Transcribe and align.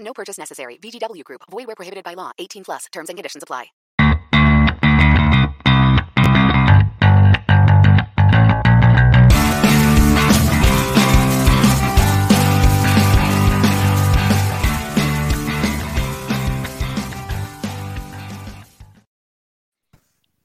No 0.00 0.12
purchase 0.12 0.38
necessary. 0.38 0.78
VGW 0.82 1.24
Group. 1.24 1.42
Void 1.50 1.66
where 1.66 1.76
prohibited 1.76 2.04
by 2.04 2.14
law. 2.14 2.32
18 2.38 2.64
plus. 2.64 2.86
Terms 2.92 3.08
and 3.08 3.16
conditions 3.16 3.42
apply. 3.42 3.66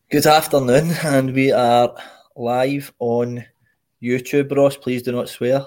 Good 0.10 0.28
afternoon, 0.28 0.92
and 1.04 1.34
we 1.34 1.52
are 1.52 1.96
live 2.36 2.94
on 3.00 3.44
YouTube. 4.00 4.56
Ross, 4.56 4.78
please 4.78 5.02
do 5.02 5.12
not 5.12 5.28
swear. 5.28 5.66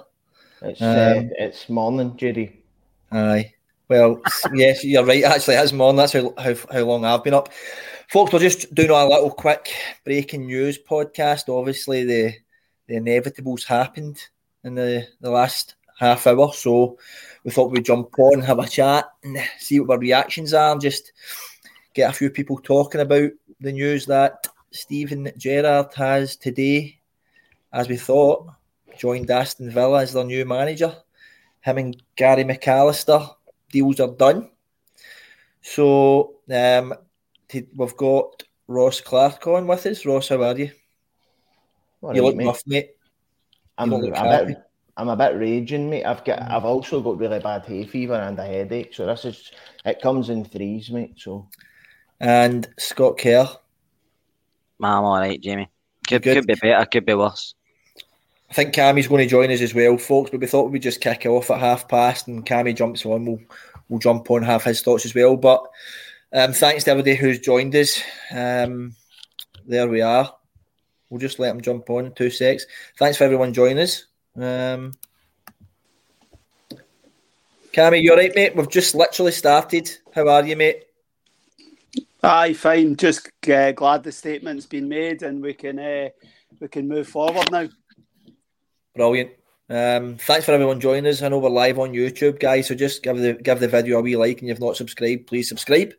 It's 0.62 0.80
Um, 0.80 0.88
uh, 0.88 1.22
it's 1.36 1.68
morning, 1.68 2.16
Judy. 2.16 2.62
Aye. 3.10 3.54
Well, 3.88 4.20
yes, 4.52 4.82
you're 4.82 5.04
right. 5.04 5.22
Actually, 5.22 5.54
it's 5.54 5.72
morning. 5.72 5.98
That's 5.98 6.12
how, 6.12 6.34
how, 6.36 6.54
how 6.72 6.80
long 6.80 7.04
I've 7.04 7.22
been 7.22 7.34
up. 7.34 7.52
Folks, 8.08 8.32
we're 8.32 8.40
just 8.40 8.74
doing 8.74 8.90
a 8.90 9.06
little 9.06 9.30
quick 9.30 9.72
breaking 10.04 10.46
news 10.46 10.76
podcast. 10.76 11.48
Obviously, 11.48 12.04
the 12.04 12.34
the 12.88 12.94
inevitables 12.94 13.64
happened 13.64 14.20
in 14.64 14.74
the, 14.74 15.06
the 15.20 15.30
last 15.30 15.76
half 16.00 16.26
hour, 16.26 16.52
so 16.52 16.98
we 17.44 17.52
thought 17.52 17.70
we'd 17.70 17.84
jump 17.84 18.18
on, 18.18 18.34
and 18.34 18.44
have 18.44 18.58
a 18.58 18.66
chat, 18.66 19.08
and 19.22 19.38
see 19.58 19.78
what 19.78 19.90
our 19.94 19.98
reactions 19.98 20.52
are, 20.52 20.72
and 20.72 20.80
just 20.80 21.12
get 21.94 22.10
a 22.10 22.12
few 22.12 22.28
people 22.28 22.58
talking 22.58 23.00
about 23.00 23.30
the 23.60 23.72
news 23.72 24.06
that 24.06 24.48
Steven 24.72 25.30
Gerrard 25.36 25.94
has 25.94 26.34
today, 26.34 26.98
as 27.72 27.88
we 27.88 27.96
thought, 27.96 28.48
joined 28.98 29.30
Aston 29.30 29.70
Villa 29.70 30.02
as 30.02 30.12
their 30.12 30.24
new 30.24 30.44
manager. 30.44 30.92
Him 31.60 31.78
and 31.78 32.02
Gary 32.16 32.42
McAllister 32.42 33.35
deals 33.70 34.00
are 34.00 34.08
done. 34.08 34.50
So 35.62 36.36
um, 36.50 36.94
t- 37.48 37.68
we've 37.74 37.96
got 37.96 38.42
Ross 38.68 39.00
Clark 39.00 39.46
on 39.46 39.66
with 39.66 39.86
us. 39.86 40.06
Ross, 40.06 40.28
how 40.28 40.42
are 40.42 40.58
you? 40.58 40.70
All 42.02 42.14
you 42.14 42.22
look 42.22 42.36
mate. 42.36 42.46
rough, 42.46 42.62
mate. 42.66 42.90
I'm 43.78 43.90
you 43.90 43.96
a 43.96 44.00
look 44.00 44.16
happy. 44.16 44.54
bit. 44.54 44.62
I'm 44.96 45.08
a 45.08 45.16
bit 45.16 45.36
raging, 45.36 45.90
mate. 45.90 46.04
I've 46.04 46.24
got. 46.24 46.40
I've 46.40 46.64
also 46.64 47.00
got 47.00 47.18
really 47.18 47.40
bad 47.40 47.66
hay 47.66 47.84
fever 47.84 48.14
and 48.14 48.38
a 48.38 48.44
headache. 48.44 48.94
So 48.94 49.06
this 49.06 49.24
is. 49.24 49.50
It 49.84 50.00
comes 50.00 50.30
in 50.30 50.44
threes, 50.44 50.90
mate. 50.90 51.14
So 51.16 51.48
And 52.20 52.66
Scott 52.78 53.18
Kerr. 53.18 53.46
I'm 54.82 55.04
all 55.04 55.18
right, 55.18 55.40
Jamie. 55.40 55.68
Could, 56.06 56.22
could 56.22 56.46
be 56.46 56.54
better, 56.54 56.86
could 56.86 57.06
be 57.06 57.14
worse. 57.14 57.54
I 58.50 58.54
think 58.54 58.74
Cammy's 58.74 59.08
going 59.08 59.24
to 59.24 59.30
join 59.30 59.50
us 59.50 59.60
as 59.60 59.74
well, 59.74 59.98
folks. 59.98 60.30
But 60.30 60.40
we 60.40 60.46
thought 60.46 60.70
we'd 60.70 60.82
just 60.82 61.00
kick 61.00 61.26
off 61.26 61.50
at 61.50 61.60
half 61.60 61.88
past, 61.88 62.28
and 62.28 62.46
Cammy 62.46 62.74
jumps 62.74 63.04
on. 63.04 63.24
We'll 63.24 63.40
we'll 63.88 63.98
jump 63.98 64.30
on 64.30 64.42
have 64.42 64.64
his 64.64 64.82
thoughts 64.82 65.04
as 65.04 65.14
well. 65.14 65.36
But 65.36 65.64
um, 66.32 66.52
thanks 66.52 66.84
to 66.84 66.90
everybody 66.92 67.16
who's 67.16 67.40
joined 67.40 67.74
us. 67.74 68.00
Um, 68.30 68.94
there 69.66 69.88
we 69.88 70.00
are. 70.00 70.32
We'll 71.10 71.20
just 71.20 71.38
let 71.38 71.54
him 71.54 71.60
jump 71.60 71.88
on 71.90 72.12
two 72.12 72.30
secs. 72.30 72.66
Thanks 72.98 73.16
for 73.16 73.24
everyone 73.24 73.52
joining 73.52 73.78
us. 73.78 74.06
Um, 74.36 74.92
Cammy, 77.72 78.02
you 78.02 78.10
all 78.10 78.16
right, 78.16 78.34
mate? 78.34 78.56
We've 78.56 78.70
just 78.70 78.94
literally 78.94 79.32
started. 79.32 79.90
How 80.14 80.28
are 80.28 80.46
you, 80.46 80.56
mate? 80.56 80.84
Aye, 82.22 82.54
fine. 82.54 82.96
Just 82.96 83.30
uh, 83.48 83.72
glad 83.72 84.02
the 84.02 84.10
statement's 84.10 84.66
been 84.66 84.88
made 84.88 85.22
and 85.22 85.42
we 85.42 85.52
can 85.54 85.78
uh, 85.78 86.08
we 86.58 86.68
can 86.68 86.88
move 86.88 87.06
forward 87.06 87.50
now. 87.52 87.68
Brilliant. 88.96 89.30
Um, 89.68 90.16
thanks 90.16 90.46
for 90.46 90.52
everyone 90.52 90.80
joining 90.80 91.06
us. 91.06 91.22
I 91.22 91.28
know 91.28 91.38
we're 91.38 91.50
live 91.50 91.78
on 91.78 91.92
YouTube, 91.92 92.40
guys. 92.40 92.68
So 92.68 92.74
just 92.74 93.02
give 93.02 93.18
the 93.18 93.34
give 93.34 93.60
the 93.60 93.68
video 93.68 93.98
a 93.98 94.02
wee 94.02 94.16
like, 94.16 94.40
and 94.40 94.50
if 94.50 94.54
you've 94.54 94.66
not 94.66 94.76
subscribed, 94.76 95.26
please 95.26 95.48
subscribe. 95.48 95.92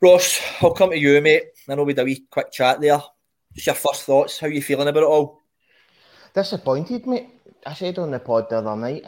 Ross, 0.00 0.40
I'll 0.60 0.72
come 0.72 0.90
to 0.90 0.98
you, 0.98 1.20
mate. 1.20 1.44
I 1.68 1.74
know 1.74 1.84
we 1.84 1.92
had 1.92 2.00
a 2.00 2.04
wee 2.04 2.26
quick 2.30 2.50
chat 2.50 2.80
there. 2.80 3.00
Just 3.54 3.66
your 3.66 3.74
first 3.76 4.02
thoughts. 4.02 4.38
How 4.38 4.48
you 4.48 4.62
feeling 4.62 4.88
about 4.88 5.02
it 5.02 5.06
all? 5.06 5.42
disappointed, 6.34 7.06
mate. 7.06 7.28
I 7.66 7.74
said 7.74 7.98
on 7.98 8.10
the 8.10 8.18
pod 8.18 8.48
the 8.48 8.58
other 8.58 8.76
night. 8.76 9.04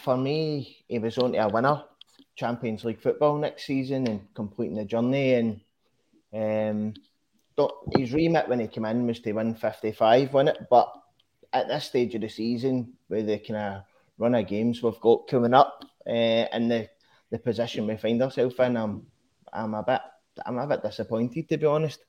For 0.00 0.16
me, 0.16 0.84
he 0.88 0.98
was 0.98 1.18
on 1.18 1.32
to 1.32 1.38
a 1.38 1.48
winner, 1.48 1.82
Champions 2.36 2.84
League 2.84 3.00
football 3.00 3.36
next 3.36 3.66
season, 3.66 4.06
and 4.06 4.34
completing 4.34 4.76
the 4.76 4.84
journey. 4.84 5.34
And 5.34 5.60
um, 6.32 6.94
his 7.96 8.12
remit 8.12 8.48
when 8.48 8.60
he 8.60 8.68
came 8.68 8.84
in 8.84 9.06
was 9.06 9.20
to 9.20 9.32
win 9.32 9.54
55, 9.54 10.32
win 10.32 10.48
it. 10.48 10.58
But 10.70 10.92
at 11.52 11.68
this 11.68 11.84
stage 11.86 12.14
of 12.14 12.20
the 12.20 12.28
season, 12.28 12.94
with 13.08 13.26
the 13.26 13.38
kind 13.38 13.56
of 13.76 13.82
run 14.18 14.34
of 14.34 14.46
games 14.46 14.82
we've 14.82 15.00
got 15.00 15.28
coming 15.28 15.54
up, 15.54 15.84
uh, 16.06 16.10
and 16.10 16.70
the, 16.70 16.88
the 17.30 17.38
position 17.38 17.86
we 17.86 17.96
find 17.96 18.22
ourselves 18.22 18.54
in, 18.58 18.76
I'm 18.76 19.06
I'm 19.52 19.74
a 19.74 19.82
bit 19.82 20.00
I'm 20.44 20.58
a 20.58 20.66
bit 20.66 20.82
disappointed 20.82 21.48
to 21.48 21.56
be 21.56 21.66
honest. 21.66 22.00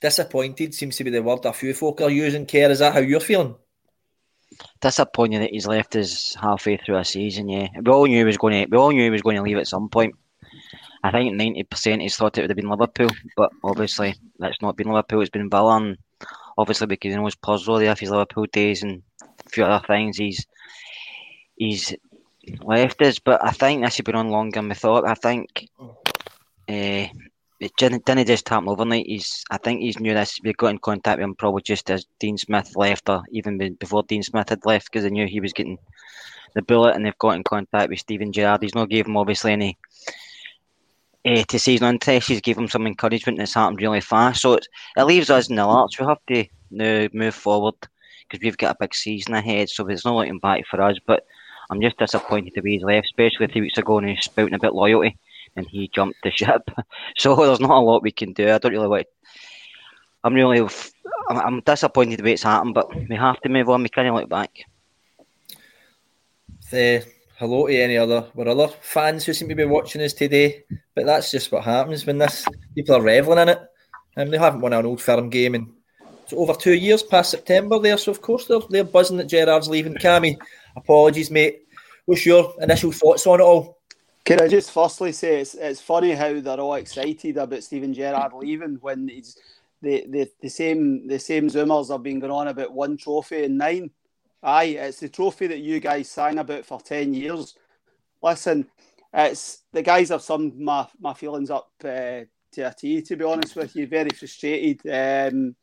Disappointed 0.00 0.74
seems 0.74 0.96
to 0.96 1.04
be 1.04 1.10
the 1.10 1.22
word 1.22 1.44
a 1.44 1.52
few 1.52 1.74
folk 1.74 2.00
are 2.00 2.10
using. 2.10 2.46
Kerr 2.46 2.70
is 2.70 2.78
that 2.78 2.94
how 2.94 3.00
you're 3.00 3.20
feeling? 3.20 3.54
Disappointing 4.80 5.40
that 5.40 5.50
he's 5.50 5.66
left 5.66 5.94
us 5.96 6.34
halfway 6.34 6.76
through 6.76 6.96
a 6.96 7.04
season. 7.04 7.48
Yeah, 7.48 7.68
we 7.84 7.92
all 7.92 8.06
knew 8.06 8.18
he 8.18 8.24
was 8.24 8.38
going 8.38 8.64
to. 8.64 8.70
We 8.70 8.78
all 8.78 8.90
knew 8.90 9.02
he 9.02 9.10
was 9.10 9.22
going 9.22 9.36
to 9.36 9.42
leave 9.42 9.58
at 9.58 9.68
some 9.68 9.88
point. 9.88 10.14
I 11.02 11.10
think 11.10 11.34
ninety 11.34 11.62
percent 11.62 12.02
he's 12.02 12.16
thought 12.16 12.36
it 12.36 12.42
would 12.42 12.50
have 12.50 12.56
been 12.56 12.70
Liverpool, 12.70 13.10
but 13.36 13.50
obviously 13.62 14.14
that's 14.38 14.60
not 14.60 14.76
been 14.76 14.88
Liverpool. 14.88 15.20
It's 15.20 15.30
been 15.30 15.50
Villa, 15.50 15.76
and 15.76 15.98
obviously 16.60 16.86
because 16.86 17.12
he 17.12 17.16
knows 17.16 17.34
Purslow 17.34 17.78
there 17.78 17.94
for 17.96 18.00
his 18.00 18.10
Liverpool 18.10 18.46
days 18.52 18.82
and 18.82 19.02
a 19.22 19.48
few 19.48 19.64
other 19.64 19.84
things. 19.86 20.16
He's 20.16 20.46
he's 21.56 21.94
left 22.62 23.00
us, 23.02 23.18
but 23.18 23.42
I 23.44 23.50
think 23.50 23.82
this 23.82 23.96
has 23.96 24.04
been 24.04 24.14
on 24.14 24.30
longer 24.30 24.56
than 24.56 24.68
we 24.68 24.74
thought. 24.74 25.08
I 25.08 25.14
think 25.14 25.68
uh, 26.68 27.08
it 27.60 27.72
didn't, 27.78 28.04
didn't 28.04 28.26
just 28.26 28.48
happen 28.48 28.68
overnight. 28.68 29.06
He's 29.06 29.44
I 29.50 29.58
think 29.58 29.80
he's 29.80 30.00
knew 30.00 30.14
this. 30.14 30.38
We 30.42 30.52
got 30.52 30.68
in 30.68 30.78
contact 30.78 31.18
with 31.18 31.24
him 31.24 31.34
probably 31.34 31.62
just 31.62 31.90
as 31.90 32.06
Dean 32.18 32.36
Smith 32.36 32.76
left, 32.76 33.08
or 33.08 33.22
even 33.32 33.74
before 33.74 34.02
Dean 34.02 34.22
Smith 34.22 34.48
had 34.48 34.64
left, 34.64 34.86
because 34.86 35.04
they 35.04 35.10
knew 35.10 35.26
he 35.26 35.40
was 35.40 35.52
getting 35.52 35.78
the 36.54 36.62
bullet, 36.62 36.94
and 36.94 37.04
they've 37.04 37.18
got 37.18 37.36
in 37.36 37.44
contact 37.44 37.90
with 37.90 38.00
Steven 38.00 38.32
Gerrard. 38.32 38.62
He's 38.62 38.74
not 38.74 38.88
gave 38.88 39.06
him 39.06 39.16
obviously 39.16 39.52
any. 39.52 39.78
Uh, 41.26 41.42
to 41.44 41.58
he's 41.58 41.82
interested, 41.82 42.32
he's 42.32 42.40
gave 42.40 42.56
him 42.56 42.68
some 42.68 42.86
encouragement 42.86 43.38
that's 43.38 43.54
happened 43.54 43.80
really 43.80 44.00
fast. 44.00 44.40
So 44.40 44.54
it's, 44.54 44.68
it 44.96 45.04
leaves 45.04 45.28
us 45.28 45.50
in 45.50 45.56
the 45.56 45.66
lurch. 45.66 46.00
We 46.00 46.06
have 46.06 46.24
to 46.28 46.44
now 46.70 47.08
move 47.12 47.34
forward 47.34 47.74
because 48.22 48.42
we've 48.42 48.56
got 48.56 48.76
a 48.76 48.78
big 48.80 48.94
season 48.94 49.34
ahead, 49.34 49.68
so 49.68 49.84
there's 49.84 50.04
no 50.04 50.16
looking 50.16 50.38
back 50.38 50.66
for 50.66 50.80
us. 50.80 50.96
But 51.06 51.26
I'm 51.68 51.80
just 51.80 51.98
disappointed 51.98 52.52
the 52.54 52.62
way 52.62 52.70
he's 52.70 52.82
left, 52.82 53.06
especially 53.06 53.48
three 53.48 53.60
weeks 53.62 53.78
ago 53.78 53.96
when 53.96 54.04
he 54.04 54.14
was 54.14 54.24
spouting 54.24 54.54
about 54.54 54.74
loyalty 54.74 55.18
and 55.56 55.66
he 55.68 55.88
jumped 55.88 56.22
the 56.22 56.30
ship. 56.34 56.70
so 57.18 57.36
there's 57.36 57.60
not 57.60 57.70
a 57.70 57.80
lot 57.80 58.02
we 58.02 58.12
can 58.12 58.32
do. 58.32 58.50
I 58.50 58.58
don't 58.58 58.72
really 58.72 58.88
want. 58.88 59.06
I'm 60.22 60.34
really, 60.34 60.68
I'm, 61.30 61.60
disappointed 61.60 62.18
the 62.18 62.24
way 62.24 62.32
it's 62.32 62.42
happened, 62.42 62.74
but 62.74 62.94
we 62.94 63.16
have 63.16 63.40
to 63.40 63.48
move 63.48 63.70
on. 63.70 63.82
We 63.82 63.88
can't 63.88 64.14
look 64.14 64.28
back. 64.28 64.50
The 66.70 67.06
hello 67.36 67.66
to 67.66 67.74
any 67.74 67.96
other 67.96 68.26
our 68.36 68.48
other 68.48 68.68
fans 68.68 69.24
who 69.24 69.32
seem 69.32 69.48
to 69.48 69.54
be 69.54 69.64
watching 69.64 70.02
us 70.02 70.12
today, 70.12 70.64
but 71.00 71.06
that's 71.06 71.30
just 71.30 71.50
what 71.50 71.64
happens 71.64 72.04
when 72.04 72.18
this 72.18 72.44
people 72.74 72.94
are 72.94 73.00
reveling 73.00 73.38
in 73.38 73.48
it. 73.48 73.58
And 74.16 74.26
um, 74.26 74.30
they 74.30 74.36
haven't 74.36 74.60
won 74.60 74.74
an 74.74 74.84
old 74.84 75.00
firm 75.00 75.30
game 75.30 75.54
in 75.54 75.72
so 76.26 76.36
over 76.36 76.52
two 76.52 76.74
years 76.74 77.02
past 77.02 77.30
September 77.30 77.78
there. 77.78 77.96
So 77.96 78.10
of 78.10 78.20
course 78.20 78.44
they're 78.44 78.60
they're 78.68 78.84
buzzing 78.84 79.16
that 79.16 79.28
Gerrard's 79.28 79.70
leaving. 79.70 79.94
Cammy, 79.94 80.36
apologies, 80.76 81.30
mate. 81.30 81.62
What's 82.04 82.26
your 82.26 82.52
initial 82.60 82.92
thoughts 82.92 83.26
on 83.26 83.40
it 83.40 83.44
all? 83.44 83.78
Can 84.26 84.42
I 84.42 84.48
just 84.48 84.72
firstly 84.72 85.12
say 85.12 85.40
it's 85.40 85.54
it's 85.54 85.80
funny 85.80 86.12
how 86.12 86.38
they're 86.38 86.60
all 86.60 86.74
excited 86.74 87.38
about 87.38 87.62
Steven 87.62 87.94
Gerrard 87.94 88.34
leaving 88.34 88.76
when 88.82 89.08
he's 89.08 89.38
the, 89.80 90.04
the, 90.06 90.30
the 90.42 90.50
same 90.50 91.08
the 91.08 91.18
same 91.18 91.48
zoomers 91.48 91.90
have 91.90 92.02
been 92.02 92.20
going 92.20 92.30
on 92.30 92.48
about 92.48 92.74
one 92.74 92.98
trophy 92.98 93.44
in 93.44 93.56
nine. 93.56 93.90
Aye, 94.42 94.76
it's 94.78 95.00
the 95.00 95.08
trophy 95.08 95.46
that 95.46 95.60
you 95.60 95.80
guys 95.80 96.10
sang 96.10 96.38
about 96.38 96.66
for 96.66 96.78
ten 96.78 97.14
years. 97.14 97.54
Listen, 98.22 98.66
it's 99.12 99.64
the 99.72 99.82
guys 99.82 100.10
have 100.10 100.22
summed 100.22 100.58
my, 100.58 100.86
my 101.00 101.14
feelings 101.14 101.50
up 101.50 101.70
uh, 101.84 102.22
to 102.52 102.62
a 102.62 102.74
T. 102.76 103.02
To 103.02 103.16
be 103.16 103.24
honest 103.24 103.56
with 103.56 103.74
you, 103.76 103.86
very 103.86 104.10
frustrated. 104.10 104.80
Um, 104.86 105.56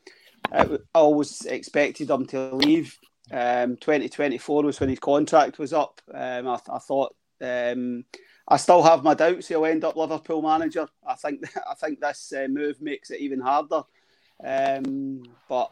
I 0.51 0.77
always 0.93 1.45
expected 1.45 2.09
him 2.09 2.25
to 2.27 2.55
leave. 2.55 2.97
Um, 3.31 3.75
2024 3.77 4.63
was 4.63 4.79
when 4.79 4.89
his 4.89 4.99
contract 4.99 5.59
was 5.59 5.73
up. 5.73 5.99
Um, 6.13 6.47
I, 6.47 6.59
I, 6.71 6.79
thought 6.79 7.13
um, 7.41 8.05
I 8.47 8.57
still 8.57 8.83
have 8.83 9.03
my 9.03 9.13
doubts 9.13 9.47
he'll 9.47 9.65
end 9.65 9.83
up 9.83 9.97
Liverpool 9.97 10.41
manager. 10.41 10.87
I 11.05 11.15
think 11.15 11.41
I 11.69 11.73
think 11.75 11.99
this 11.99 12.33
uh, 12.35 12.47
move 12.49 12.81
makes 12.81 13.11
it 13.11 13.19
even 13.19 13.41
harder. 13.41 13.83
Um, 14.43 15.23
but 15.49 15.71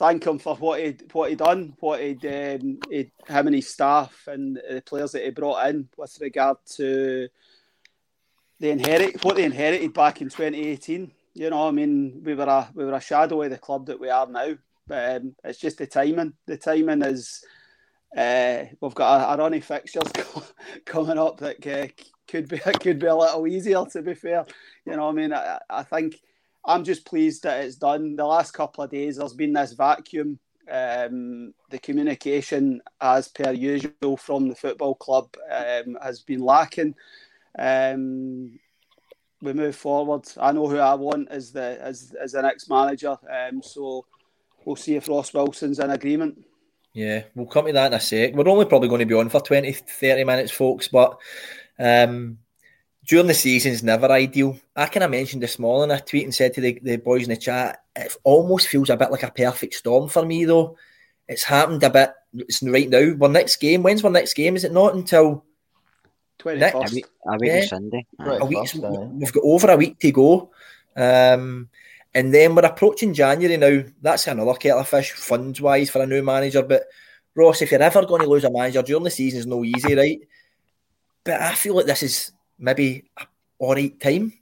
thank 0.00 0.26
him 0.26 0.38
for 0.38 0.56
what 0.56 0.80
he 0.80 0.96
what 1.12 1.28
he 1.28 1.36
done, 1.36 1.76
what 1.78 2.00
he'd, 2.00 2.24
um, 2.24 2.78
he'd 2.90 3.62
staff 3.62 4.26
and 4.26 4.56
the 4.56 4.82
players 4.84 5.12
that 5.12 5.22
he 5.22 5.30
brought 5.30 5.66
in 5.66 5.88
with 5.96 6.18
regard 6.22 6.56
to 6.64 7.28
the 8.58 8.70
inherit 8.70 9.22
what 9.22 9.36
they 9.36 9.44
inherited 9.44 9.92
back 9.92 10.22
in 10.22 10.30
2018. 10.30 11.12
You 11.34 11.50
know, 11.50 11.68
I 11.68 11.70
mean, 11.70 12.22
we 12.24 12.34
were 12.34 12.44
a 12.44 12.70
we 12.74 12.86
were 12.86 12.94
a 12.94 13.00
shadow 13.00 13.42
of 13.42 13.50
the 13.50 13.58
club 13.58 13.86
that 13.86 14.00
we 14.00 14.08
are 14.08 14.26
now. 14.26 14.54
But 14.88 15.16
um, 15.16 15.36
it's 15.44 15.58
just 15.58 15.76
the 15.76 15.86
timing. 15.86 16.32
The 16.46 16.56
timing 16.56 17.02
is 17.02 17.44
uh, 18.16 18.64
we've 18.80 18.94
got 18.94 19.20
a, 19.20 19.34
a 19.34 19.36
run 19.36 19.54
of 19.54 19.64
fixtures 19.64 20.10
coming 20.86 21.18
up 21.18 21.38
that 21.40 21.66
uh, 21.66 21.88
could 22.26 22.48
be 22.48 22.58
could 22.80 22.98
be 22.98 23.06
a 23.06 23.14
little 23.14 23.46
easier. 23.46 23.84
To 23.84 24.00
be 24.00 24.14
fair, 24.14 24.46
you 24.86 24.96
know, 24.96 25.10
I 25.10 25.12
mean, 25.12 25.34
I, 25.34 25.58
I 25.68 25.82
think 25.82 26.20
I'm 26.64 26.84
just 26.84 27.04
pleased 27.04 27.42
that 27.44 27.64
it's 27.64 27.76
done. 27.76 28.16
The 28.16 28.24
last 28.24 28.52
couple 28.52 28.84
of 28.84 28.90
days, 28.90 29.16
there's 29.16 29.32
been 29.32 29.52
this 29.52 29.72
vacuum. 29.72 30.38
Um, 30.70 31.52
the 31.70 31.78
communication, 31.78 32.80
as 33.00 33.28
per 33.28 33.52
usual, 33.52 34.16
from 34.16 34.48
the 34.48 34.54
football 34.54 34.94
club 34.94 35.34
um, 35.50 35.96
has 36.02 36.20
been 36.20 36.40
lacking. 36.40 36.94
Um, 37.58 38.58
we 39.42 39.52
move 39.52 39.74
forward. 39.74 40.28
I 40.38 40.52
know 40.52 40.68
who 40.68 40.78
I 40.78 40.94
want 40.94 41.28
as 41.30 41.50
the 41.50 41.78
as 41.80 42.14
as 42.20 42.32
the 42.32 42.42
next 42.42 42.68
manager. 42.68 43.16
Um, 43.28 43.62
so 43.62 44.04
we'll 44.64 44.76
see 44.76 44.96
if 44.96 45.08
Ross 45.08 45.32
Wilson's 45.32 45.78
in 45.78 45.90
agreement. 45.90 46.44
Yeah, 46.92 47.24
we'll 47.34 47.46
come 47.46 47.66
to 47.66 47.72
that 47.72 47.86
in 47.86 47.94
a 47.94 48.00
sec. 48.00 48.34
We're 48.34 48.48
only 48.48 48.66
probably 48.66 48.88
going 48.88 49.00
to 49.00 49.06
be 49.06 49.14
on 49.14 49.28
for 49.28 49.40
20, 49.40 49.72
30 49.72 50.24
minutes, 50.24 50.50
folks, 50.50 50.88
but 50.88 51.18
um, 51.78 52.38
during 53.10 53.26
the 53.26 53.34
season 53.34 53.72
is 53.72 53.82
never 53.82 54.08
ideal. 54.08 54.56
I 54.76 54.86
kind 54.86 55.02
of 55.02 55.10
mentioned 55.10 55.42
this 55.42 55.58
morning, 55.58 55.90
I 55.90 55.98
tweet 55.98 56.22
and 56.22 56.32
said 56.32 56.54
to 56.54 56.60
the, 56.60 56.78
the 56.80 56.96
boys 56.96 57.24
in 57.24 57.30
the 57.30 57.36
chat, 57.36 57.82
it 57.96 58.16
almost 58.22 58.68
feels 58.68 58.88
a 58.88 58.96
bit 58.96 59.10
like 59.10 59.24
a 59.24 59.32
perfect 59.32 59.74
storm 59.74 60.08
for 60.08 60.24
me, 60.24 60.44
though. 60.44 60.76
It's 61.26 61.42
happened 61.42 61.82
a 61.82 61.90
bit 61.90 62.12
it's 62.32 62.62
right 62.62 62.88
now. 62.88 63.16
Our 63.20 63.28
next 63.28 63.56
game, 63.56 63.82
when's 63.82 64.04
our 64.04 64.12
next 64.12 64.34
game? 64.34 64.54
Is 64.54 64.62
it 64.62 64.70
not 64.70 64.94
until 64.94 65.44
21st? 66.38 66.72
A 66.72 66.94
week, 66.94 67.06
a 67.26 67.36
week 67.36 67.50
yeah. 67.50 67.64
Sunday. 67.66 68.06
A 68.20 68.46
week, 68.46 68.74
we've 68.74 69.32
got 69.32 69.42
over 69.42 69.72
a 69.72 69.76
week 69.76 69.98
to 69.98 70.12
go. 70.12 70.50
Um, 70.94 71.68
and 72.14 72.32
then 72.32 72.54
we're 72.54 72.64
approaching 72.64 73.12
January 73.12 73.56
now. 73.56 73.82
That's 74.00 74.28
another 74.28 74.54
kettle 74.54 74.78
of 74.78 74.88
fish, 74.88 75.10
funds 75.10 75.60
wise, 75.60 75.90
for 75.90 76.00
a 76.00 76.06
new 76.06 76.22
manager. 76.22 76.62
But 76.62 76.84
Ross, 77.34 77.60
if 77.60 77.72
you're 77.72 77.82
ever 77.82 78.06
going 78.06 78.22
to 78.22 78.28
lose 78.28 78.44
a 78.44 78.52
manager 78.52 78.82
during 78.82 79.02
the 79.02 79.10
season, 79.10 79.40
is 79.40 79.46
no 79.48 79.64
easy, 79.64 79.96
right? 79.96 80.20
But 81.24 81.40
I 81.40 81.56
feel 81.56 81.74
like 81.74 81.86
this 81.86 82.04
is 82.04 82.30
maybe 82.60 83.10
all 83.58 83.74
right 83.74 83.98
time. 83.98 84.32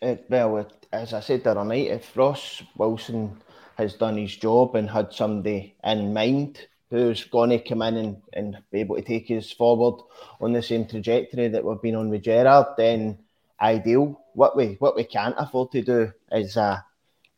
It, 0.00 0.24
well, 0.30 0.58
it, 0.58 0.86
as 0.92 1.12
I 1.12 1.20
said 1.20 1.44
the 1.44 1.50
other 1.50 1.64
night, 1.64 1.88
if 1.88 2.16
Ross 2.16 2.62
Wilson 2.76 3.36
has 3.76 3.94
done 3.94 4.16
his 4.16 4.36
job 4.36 4.76
and 4.76 4.88
had 4.88 5.12
somebody 5.12 5.74
in 5.84 6.14
mind 6.14 6.66
who's 6.90 7.24
going 7.24 7.50
to 7.50 7.58
come 7.58 7.82
in 7.82 7.96
and, 7.96 8.22
and 8.32 8.58
be 8.72 8.80
able 8.80 8.96
to 8.96 9.02
take 9.02 9.30
us 9.30 9.52
forward 9.52 10.02
on 10.40 10.52
the 10.52 10.62
same 10.62 10.86
trajectory 10.86 11.48
that 11.48 11.64
we've 11.64 11.80
been 11.82 11.94
on 11.94 12.10
with 12.10 12.22
Gerrard, 12.22 12.66
then 12.76 13.18
ideal. 13.60 14.20
What 14.34 14.56
we 14.56 14.76
what 14.78 14.96
we 14.96 15.04
can't 15.04 15.34
afford 15.38 15.72
to 15.72 15.82
do 15.82 16.12
is 16.32 16.56
uh, 16.56 16.78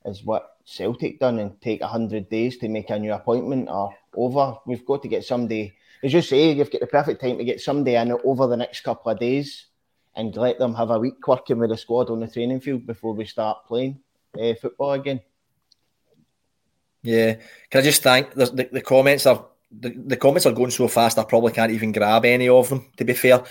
is 0.04 0.24
what 0.24 0.56
Celtic 0.64 1.18
done 1.18 1.38
and 1.38 1.60
take 1.60 1.82
hundred 1.82 2.28
days 2.28 2.56
to 2.58 2.68
make 2.68 2.90
a 2.90 2.98
new 2.98 3.12
appointment 3.12 3.68
or 3.68 3.94
over. 4.14 4.58
We've 4.66 4.86
got 4.86 5.02
to 5.02 5.08
get 5.08 5.24
somebody, 5.24 5.74
as 6.02 6.12
you 6.12 6.22
say, 6.22 6.52
you've 6.52 6.70
got 6.70 6.80
the 6.80 6.86
perfect 6.86 7.20
time 7.20 7.38
to 7.38 7.44
get 7.44 7.60
somebody 7.60 7.96
in 7.96 8.12
over 8.24 8.46
the 8.46 8.56
next 8.56 8.80
couple 8.80 9.12
of 9.12 9.18
days 9.18 9.66
and 10.16 10.34
let 10.36 10.58
them 10.58 10.74
have 10.74 10.90
a 10.90 10.98
week 10.98 11.26
working 11.26 11.58
with 11.58 11.70
the 11.70 11.76
squad 11.76 12.10
on 12.10 12.20
the 12.20 12.28
training 12.28 12.60
field 12.60 12.86
before 12.86 13.14
we 13.14 13.24
start 13.24 13.64
playing 13.66 13.98
uh, 14.40 14.54
football 14.60 14.92
again. 14.92 15.20
Yeah, 17.02 17.34
can 17.70 17.80
I 17.80 17.82
just 17.82 18.02
thank 18.02 18.32
the, 18.34 18.68
the, 18.70 18.80
comments 18.80 19.26
are 19.26 19.46
the, 19.72 19.90
the 19.90 20.16
comments 20.16 20.46
are 20.46 20.52
going 20.52 20.70
so 20.70 20.86
fast 20.86 21.18
I 21.18 21.24
probably 21.24 21.52
can't 21.52 21.72
even 21.72 21.92
grab 21.92 22.24
any 22.24 22.48
of 22.48 22.68
them. 22.68 22.90
To 22.96 23.04
be 23.04 23.14
fair, 23.14 23.42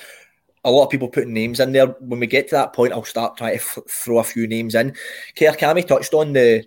a 0.63 0.71
lot 0.71 0.85
of 0.85 0.89
people 0.89 1.09
putting 1.09 1.33
names 1.33 1.59
in 1.59 1.71
there. 1.71 1.87
When 1.87 2.19
we 2.19 2.27
get 2.27 2.49
to 2.49 2.55
that 2.55 2.73
point, 2.73 2.93
I'll 2.93 3.03
start 3.03 3.37
trying 3.37 3.57
to 3.57 3.63
f- 3.63 3.79
throw 3.89 4.19
a 4.19 4.23
few 4.23 4.47
names 4.47 4.75
in. 4.75 4.93
Kerr 5.35 5.53
Cammy 5.53 5.85
touched 5.85 6.13
on 6.13 6.33
the, 6.33 6.63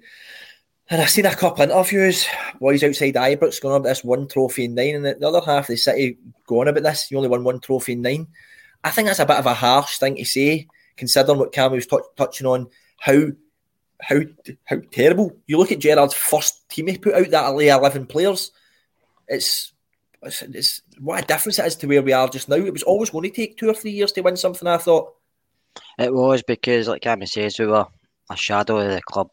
and 0.95 1.03
I've 1.03 1.11
seen 1.11 1.27
a 1.27 1.35
couple 1.35 1.65
of 1.65 1.71
interviews, 1.71 2.29
boys 2.61 2.85
outside 2.85 3.15
Ibrox 3.15 3.61
going 3.61 3.75
about 3.75 3.89
this 3.89 4.05
one 4.05 4.29
trophy 4.29 4.67
in 4.67 4.77
nine, 4.77 4.95
and 4.95 5.05
the, 5.05 5.15
the 5.15 5.27
other 5.27 5.41
half 5.41 5.65
of 5.65 5.67
the 5.67 5.77
city 5.77 6.19
going 6.47 6.69
about 6.69 6.85
this. 6.85 7.11
You 7.11 7.17
only 7.17 7.29
won 7.29 7.43
one 7.43 7.59
trophy 7.59 7.95
in 7.95 8.03
nine. 8.03 8.29
I 8.85 8.91
think 8.91 9.09
that's 9.09 9.19
a 9.19 9.27
bit 9.27 9.39
of 9.39 9.47
a 9.47 9.55
harsh 9.55 9.99
thing 9.99 10.15
to 10.15 10.25
say, 10.25 10.69
considering 10.97 11.41
what 11.41 11.53
Cammy 11.53 11.73
was 11.73 11.89
t- 11.89 11.99
touching 12.15 12.47
on, 12.47 12.69
how 13.01 13.27
how 14.01 14.21
how 14.67 14.77
terrible. 14.93 15.37
You 15.49 15.59
look 15.59 15.73
at 15.73 15.81
Gerrard's 15.81 16.15
first 16.15 16.69
team 16.69 16.87
he 16.87 16.97
put 16.97 17.15
out 17.15 17.29
that 17.31 17.53
eleven 17.53 18.07
players. 18.07 18.53
It's 19.27 19.73
it's, 20.23 20.43
it's, 20.43 20.83
what 21.01 21.25
a 21.25 21.27
difference 21.27 21.59
it 21.59 21.67
is 21.67 21.75
to 21.77 21.89
where 21.89 22.03
we 22.03 22.13
are 22.13 22.29
just 22.29 22.49
now. 22.49 22.55
It 22.55 22.73
was 22.73 22.85
always 22.85 23.11
going 23.11 23.29
to 23.29 23.35
take 23.35 23.59
two 23.59 23.69
or 23.69 23.75
three 23.75 23.91
years 23.91 24.13
to 24.13 24.21
win 24.21 24.37
something. 24.37 24.69
I 24.69 24.79
thought 24.79 25.13
it 25.99 26.15
was 26.15 26.45
because, 26.45 26.87
like 26.87 27.03
Cammy 27.03 27.27
says, 27.27 27.59
we 27.59 27.67
were 27.67 27.85
a 28.31 28.37
shadow 28.37 28.79
of 28.79 28.91
the 28.91 29.03
club, 29.03 29.31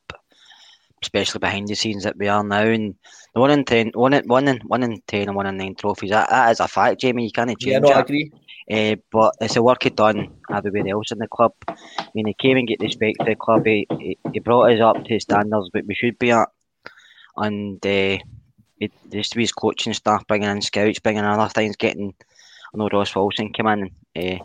especially 1.01 1.39
behind 1.39 1.67
the 1.67 1.75
scenes 1.75 2.03
that 2.03 2.17
we 2.17 2.27
are 2.27 2.43
now. 2.43 2.63
And 2.63 2.95
the 3.33 3.39
one 3.39 3.51
in 3.51 3.65
ten, 3.65 3.91
one 3.93 4.13
in 4.13 4.27
one 4.27 4.47
in 4.47 4.59
one 4.59 4.83
in 4.83 5.01
ten, 5.07 5.27
and 5.27 5.35
one 5.35 5.47
in 5.47 5.57
nine 5.57 5.75
trophies. 5.75 6.11
That, 6.11 6.29
that 6.29 6.51
is 6.51 6.59
a 6.59 6.67
fact, 6.67 7.01
Jamie. 7.01 7.25
You 7.25 7.31
can't 7.31 7.49
change 7.49 7.73
yeah, 7.73 7.79
no, 7.79 7.89
I 7.89 8.01
agree. 8.01 8.31
Uh, 8.69 8.95
but 9.11 9.33
it's 9.41 9.55
the 9.55 9.63
work 9.63 9.83
he 9.83 9.89
done 9.89 10.33
everywhere 10.53 10.87
else 10.87 11.11
in 11.11 11.17
the 11.17 11.27
club. 11.27 11.53
I 11.67 11.75
mean, 12.13 12.27
he 12.27 12.33
came 12.33 12.57
and 12.57 12.67
get 12.67 12.79
respect 12.79 13.17
for 13.17 13.25
the 13.25 13.35
club. 13.35 13.65
He, 13.65 13.87
he, 13.99 14.17
he 14.31 14.39
brought 14.39 14.71
us 14.71 14.81
up 14.81 15.03
to 15.03 15.19
standards 15.19 15.69
that 15.73 15.85
we 15.85 15.95
should 15.95 16.17
be 16.19 16.31
at, 16.31 16.49
and. 17.35 17.85
Uh, 17.85 18.17
it 18.81 18.91
used 19.11 19.31
to 19.31 19.37
be 19.37 19.43
his 19.43 19.51
coaching 19.51 19.93
staff 19.93 20.25
bringing 20.27 20.49
in 20.49 20.59
scouts, 20.59 20.99
bringing 20.99 21.23
in 21.23 21.29
other 21.29 21.49
things, 21.49 21.75
getting. 21.75 22.15
I 22.73 22.77
know 22.77 22.89
Ross 22.91 23.15
Wilson 23.15 23.53
came 23.53 23.67
in, 23.67 23.91
uh, 24.17 24.43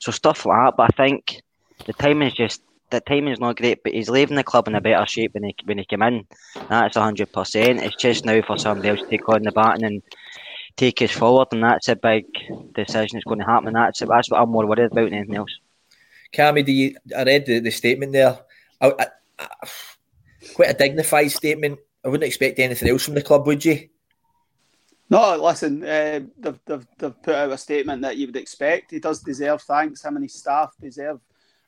so 0.00 0.12
stuff 0.12 0.46
like 0.46 0.56
that. 0.56 0.74
But 0.76 0.90
I 0.94 1.06
think 1.06 1.42
the 1.84 1.92
timing 1.92 2.28
is 2.28 2.34
just 2.34 2.62
the 2.92 3.00
timing 3.00 3.32
is 3.32 3.40
not 3.40 3.56
great. 3.56 3.82
But 3.82 3.94
he's 3.94 4.08
leaving 4.08 4.36
the 4.36 4.44
club 4.44 4.68
in 4.68 4.76
a 4.76 4.80
better 4.80 5.04
shape 5.06 5.34
when 5.34 5.44
he 5.44 5.56
when 5.64 5.78
he 5.78 5.84
came 5.84 6.02
in. 6.02 6.26
That's 6.68 6.96
hundred 6.96 7.32
percent. 7.32 7.82
It's 7.82 7.96
just 7.96 8.24
now 8.24 8.40
for 8.42 8.58
somebody 8.58 8.90
else 8.90 9.00
to 9.00 9.06
take 9.06 9.28
on 9.28 9.42
the 9.42 9.50
baton 9.50 9.84
and 9.84 10.02
take 10.76 11.02
us 11.02 11.10
forward, 11.10 11.48
and 11.52 11.64
that's 11.64 11.88
a 11.88 11.96
big 11.96 12.26
decision 12.74 13.16
that's 13.16 13.24
going 13.24 13.40
to 13.40 13.44
happen. 13.44 13.72
That's 13.72 14.00
that's 14.00 14.30
what 14.30 14.40
I'm 14.40 14.50
more 14.50 14.66
worried 14.66 14.92
about 14.92 15.04
than 15.10 15.14
anything 15.14 15.36
else. 15.36 15.58
Cammy, 16.32 16.64
do 16.64 16.72
you, 16.72 16.96
I 17.16 17.24
read 17.24 17.44
the, 17.44 17.58
the 17.58 17.70
statement 17.70 18.12
there. 18.12 18.38
I, 18.80 18.90
I, 18.98 19.06
I, 19.38 19.68
quite 20.54 20.70
a 20.70 20.74
dignified 20.74 21.30
statement. 21.30 21.78
I 22.04 22.08
wouldn't 22.08 22.26
expect 22.26 22.58
anything 22.58 22.88
else 22.88 23.04
from 23.04 23.14
the 23.14 23.22
club, 23.22 23.46
would 23.46 23.64
you? 23.64 23.88
No, 25.10 25.36
listen, 25.36 25.84
uh, 25.84 26.20
they've, 26.38 26.58
they've, 26.64 26.86
they've 26.98 27.22
put 27.22 27.34
out 27.34 27.52
a 27.52 27.58
statement 27.58 28.00
that 28.00 28.16
you 28.16 28.26
would 28.26 28.36
expect. 28.36 28.92
He 28.92 28.98
does 28.98 29.20
deserve 29.20 29.60
thanks. 29.60 30.02
Him 30.02 30.16
and 30.16 30.24
his 30.24 30.34
staff 30.34 30.72
deserve 30.80 31.20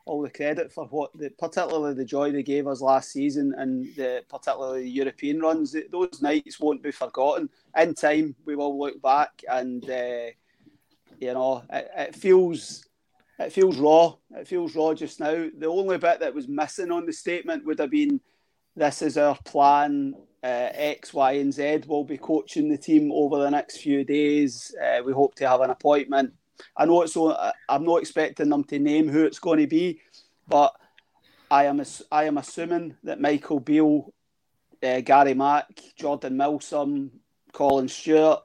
all 0.07 0.23
the 0.23 0.31
credit 0.31 0.73
for 0.73 0.87
what, 0.87 1.17
the, 1.17 1.31
particularly 1.31 1.95
the 1.95 2.05
joy 2.05 2.31
they 2.31 2.43
gave 2.43 2.67
us 2.67 2.81
last 2.81 3.11
season, 3.11 3.55
and 3.57 3.85
the, 3.97 4.23
particularly 4.29 4.83
the 4.83 4.91
European 4.91 5.41
runs. 5.41 5.75
Those 5.91 6.21
nights 6.21 6.61
won't 6.61 6.83
be 6.83 6.91
forgotten. 6.91 7.49
In 7.77 7.95
time, 7.95 8.35
we 8.45 8.57
will 8.57 8.79
look 8.79 9.01
back, 9.01 9.43
and 9.51 9.89
uh, 9.89 10.27
you 11.19 11.33
know, 11.33 11.63
it, 11.71 11.91
it 11.97 12.17
feels 12.17 12.85
it 13.39 13.53
feels 13.53 13.79
raw. 13.79 14.15
It 14.37 14.47
feels 14.47 14.77
raw 14.77 14.95
just 14.95 15.21
now. 15.21 15.49
The 15.57 15.67
only 15.67 15.99
bit 15.99 16.21
that 16.21 16.35
was 16.35 16.49
missing 16.49 16.93
on 16.93 17.07
the 17.07 17.13
statement 17.13 17.65
would 17.65 17.79
have 17.79 17.91
been, 17.91 18.21
"This 18.77 19.03
is 19.03 19.17
our 19.17 19.39
plan. 19.45 20.15
Uh, 20.43 20.69
X, 20.75 21.15
Y, 21.15 21.33
and 21.33 21.55
Z 21.55 21.85
will 21.87 22.05
be 22.05 22.19
coaching 22.19 22.69
the 22.69 22.77
team 22.77 23.11
over 23.11 23.39
the 23.39 23.51
next 23.51 23.79
few 23.79 24.05
days. 24.05 24.75
Uh, 24.79 25.03
we 25.03 25.11
hope 25.11 25.35
to 25.37 25.49
have 25.49 25.63
an 25.63 25.71
appointment 25.71 26.35
I 26.77 26.85
know 26.85 27.03
it's. 27.03 27.17
I'm 27.69 27.85
not 27.85 28.01
expecting 28.01 28.49
them 28.49 28.65
to 28.65 28.79
name 28.79 29.09
who 29.09 29.25
it's 29.25 29.39
going 29.39 29.61
to 29.61 29.67
be, 29.67 30.01
but 30.49 30.75
I 31.51 31.65
am. 31.65 31.83
I 32.11 32.25
am 32.25 32.39
assuming 32.39 32.97
that 33.05 33.21
Michael 33.21 33.61
Beale, 33.61 34.13
uh, 34.83 35.01
Gary 35.01 35.35
Mack, 35.35 35.69
Jordan 35.97 36.37
Milsom, 36.37 37.11
Colin 37.53 37.89
Stewart. 37.89 38.43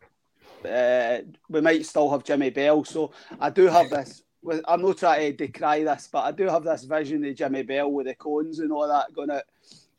Uh, 0.68 1.20
we 1.50 1.62
might 1.62 1.86
still 1.86 2.10
have 2.10 2.24
Jimmy 2.24 2.50
Bell. 2.50 2.84
So 2.84 3.12
I 3.40 3.50
do 3.50 3.68
have 3.68 3.90
this. 3.90 4.24
I'm 4.68 4.82
not 4.82 4.98
trying 4.98 5.32
to 5.36 5.48
decry 5.48 5.84
this, 5.84 6.08
but 6.12 6.24
I 6.24 6.32
do 6.32 6.48
have 6.48 6.64
this 6.64 6.84
vision 6.84 7.26
of 7.26 7.36
Jimmy 7.36 7.64
Bell 7.64 7.92
with 7.92 8.08
the 8.08 8.16
cones 8.16 8.60
and 8.60 8.72
all 8.72 8.88
that 8.88 9.14
going 9.14 9.32
out, 9.32 9.44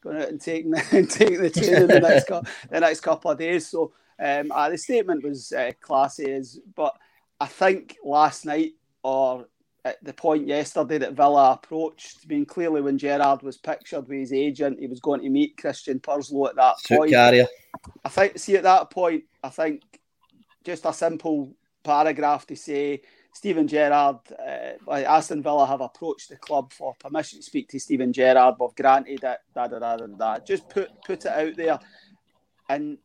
going 0.02 0.17
out 0.17 0.29
and 0.29 0.40
taking 0.40 0.71
the, 0.71 0.83
and 0.93 1.11
taking 1.11 1.43
the 1.43 1.50
train 1.50 1.75
in 1.75 1.87
the 1.87 2.00
next 2.00 2.26
the 2.71 2.81
next 2.81 3.00
couple 3.00 3.31
of 3.31 3.38
days. 3.38 3.69
So 3.69 3.93
um, 4.19 4.50
uh, 4.52 4.71
the 4.71 4.79
statement 4.79 5.25
was 5.25 5.52
uh, 5.52 5.73
classy, 5.81 6.31
as 6.33 6.61
but 6.75 6.95
I 7.40 7.47
think 7.47 7.97
last 8.04 8.44
night 8.44 8.73
or 9.02 9.47
at 9.85 10.02
the 10.04 10.12
point 10.12 10.47
yesterday 10.47 10.99
that 10.99 11.14
Villa 11.14 11.52
approached, 11.52 12.18
I 12.25 12.26
mean, 12.28 12.44
clearly 12.44 12.82
when 12.82 12.99
Gerrard 12.99 13.42
was 13.42 13.56
pictured 13.56 14.09
with 14.09 14.18
his 14.18 14.32
agent, 14.32 14.78
he 14.78 14.87
was 14.87 15.00
going 15.00 15.23
to 15.23 15.30
meet 15.30 15.56
Christian 15.56 16.00
Purslow 16.00 16.49
at 16.49 16.56
that 16.56 16.80
Suit 16.80 16.99
point. 16.99 17.11
Carrier. 17.12 17.47
I 18.04 18.09
think, 18.11 18.38
see, 18.38 18.56
at 18.56 18.62
that 18.64 18.90
point, 18.90 19.25
I 19.42 19.49
think 19.49 19.82
just 20.64 20.85
a 20.85 20.92
simple 20.92 21.54
paragraph 21.82 22.47
to 22.49 22.56
say 22.56 23.00
Steven 23.32 23.66
Gerrard, 23.66 24.18
uh, 24.38 24.92
Aston 24.92 25.42
Villa 25.42 25.66
have 25.66 25.80
approached 25.80 26.28
the 26.28 26.37
club 26.37 26.73
for 26.73 26.94
permission 26.99 27.38
to 27.38 27.42
speak 27.42 27.68
to 27.70 27.80
Steven 27.80 28.12
Gerrard. 28.12 28.56
We've 28.61 28.75
granted 28.75 29.25
it, 29.25 29.38
da 29.54 29.66
da 29.66 29.78
da 29.78 29.97
da 29.97 30.06
da. 30.06 30.38
Just 30.40 30.68
put 30.68 30.90
put 31.06 31.25
it 31.25 31.32
out 31.32 31.56
there, 31.56 31.78
and 32.68 32.99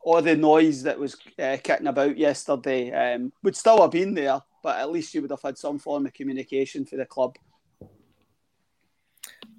all 0.00 0.22
the 0.22 0.36
noise 0.36 0.82
that 0.82 0.98
was 0.98 1.16
uh, 1.38 1.56
kicking 1.62 1.86
about 1.86 2.16
yesterday 2.16 2.90
um, 2.92 3.32
would 3.42 3.56
still 3.56 3.80
have 3.82 3.90
been 3.90 4.14
there, 4.14 4.40
but 4.62 4.78
at 4.78 4.90
least 4.90 5.14
you 5.14 5.22
would 5.22 5.30
have 5.30 5.42
had 5.42 5.58
some 5.58 5.78
form 5.78 6.06
of 6.06 6.12
communication 6.12 6.84
for 6.84 6.96
the 6.96 7.06
club. 7.06 7.36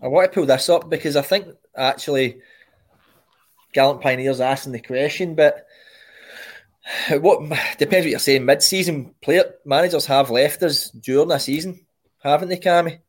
I 0.01 0.08
want 0.08 0.32
to 0.32 0.36
pull 0.36 0.46
this 0.46 0.70
up 0.70 0.89
because 0.89 1.15
I 1.15 1.22
think 1.22 1.48
actually 1.75 2.41
Gallant 3.74 4.01
Pioneers 4.01 4.41
asking 4.41 4.74
the 4.74 4.79
question, 4.79 5.36
but 5.36 5.65
what 7.10 7.39
depends 7.77 8.05
what 8.05 8.12
you're 8.12 8.20
saying. 8.20 8.46
Mid-season 8.46 9.15
player 9.22 9.55
managers 9.65 10.05
have 10.05 10.29
left 10.29 10.63
us 10.63 10.89
during 10.89 11.29
the 11.29 11.39
season, 11.39 11.86
haven't 12.22 12.50
they, 12.50 12.58
Cammy? 12.58 13.00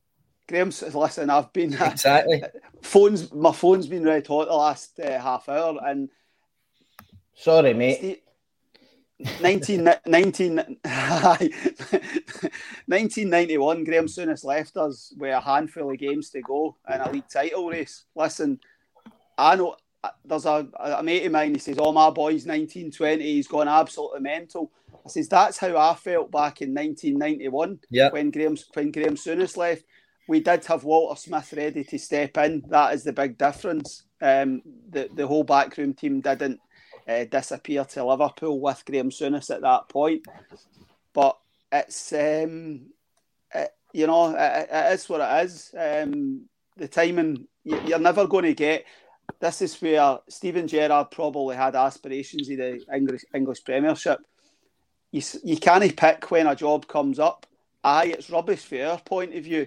Graham, 0.48 0.68
listen, 0.68 1.30
I've 1.30 1.52
been 1.52 1.74
exactly 1.80 2.42
phones. 2.82 3.32
My 3.32 3.52
phone's 3.52 3.86
been 3.86 4.04
red 4.04 4.26
hot 4.26 4.48
the 4.48 4.54
last 4.54 4.98
uh, 5.00 5.20
half 5.20 5.48
hour, 5.48 5.78
and 5.84 6.08
Sorry, 7.36 7.74
mate. 7.74 8.24
19, 9.40 9.88
19, 10.06 10.56
1991, 10.86 13.84
Graham 13.84 14.06
Souness 14.06 14.44
left 14.44 14.76
us 14.76 15.14
with 15.16 15.32
a 15.32 15.40
handful 15.40 15.90
of 15.90 15.98
games 15.98 16.28
to 16.30 16.42
go 16.42 16.76
in 16.92 17.00
a 17.00 17.10
league 17.10 17.28
title 17.28 17.68
race. 17.68 18.04
Listen, 18.14 18.60
I 19.38 19.56
know 19.56 19.76
there's 20.24 20.44
a, 20.44 20.68
a 20.78 21.02
mate 21.02 21.26
of 21.26 21.32
mine, 21.32 21.54
he 21.54 21.60
says, 21.60 21.78
Oh, 21.78 21.92
my 21.92 22.10
boy's 22.10 22.46
1920, 22.46 23.22
he's 23.22 23.48
gone 23.48 23.68
absolutely 23.68 24.20
mental. 24.20 24.70
I 24.92 25.08
says, 25.08 25.28
That's 25.28 25.58
how 25.58 25.76
I 25.76 25.94
felt 25.94 26.30
back 26.30 26.60
in 26.60 26.74
1991 26.74 27.80
yeah. 27.90 28.10
when, 28.10 28.30
Graham, 28.30 28.56
when 28.74 28.90
Graham 28.90 29.16
Souness 29.16 29.56
left. 29.56 29.84
We 30.28 30.40
did 30.40 30.64
have 30.66 30.84
Walter 30.84 31.18
Smith 31.18 31.54
ready 31.56 31.84
to 31.84 31.98
step 31.98 32.36
in. 32.38 32.64
That 32.68 32.94
is 32.94 33.04
the 33.04 33.12
big 33.12 33.38
difference. 33.38 34.02
Um, 34.20 34.60
the, 34.90 35.08
the 35.14 35.26
whole 35.26 35.44
backroom 35.44 35.94
team 35.94 36.20
didn't 36.20 36.60
uh, 37.08 37.24
disappear 37.24 37.84
to 37.84 38.04
Liverpool 38.04 38.60
with 38.60 38.84
Graham 38.84 39.10
Souness 39.10 39.54
at 39.54 39.62
that 39.62 39.88
point. 39.88 40.26
But 41.12 41.38
it's 41.72 42.12
um, 42.12 42.86
it, 43.54 43.74
you 43.92 44.06
know 44.06 44.34
it, 44.36 44.68
it 44.70 44.92
is 44.92 45.08
what 45.08 45.20
it 45.20 45.46
is. 45.46 45.74
Um, 45.76 46.46
the 46.76 46.88
timing 46.88 47.46
you're 47.64 47.98
never 47.98 48.26
going 48.26 48.44
to 48.44 48.54
get. 48.54 48.84
This 49.40 49.62
is 49.62 49.80
where 49.82 50.18
Steven 50.28 50.68
Gerrard 50.68 51.10
probably 51.10 51.56
had 51.56 51.74
aspirations 51.74 52.48
of 52.48 52.58
the 52.58 52.84
English 52.94 53.24
English 53.34 53.64
Premiership. 53.64 54.20
You 55.10 55.22
you 55.44 55.56
can't 55.56 55.96
pick 55.96 56.30
when 56.30 56.46
a 56.46 56.54
job 56.54 56.86
comes 56.86 57.18
up. 57.18 57.46
Aye, 57.82 58.14
it's 58.18 58.30
rubbish 58.30 58.64
from 58.64 58.82
our 58.82 59.00
point 59.00 59.34
of 59.34 59.44
view. 59.44 59.66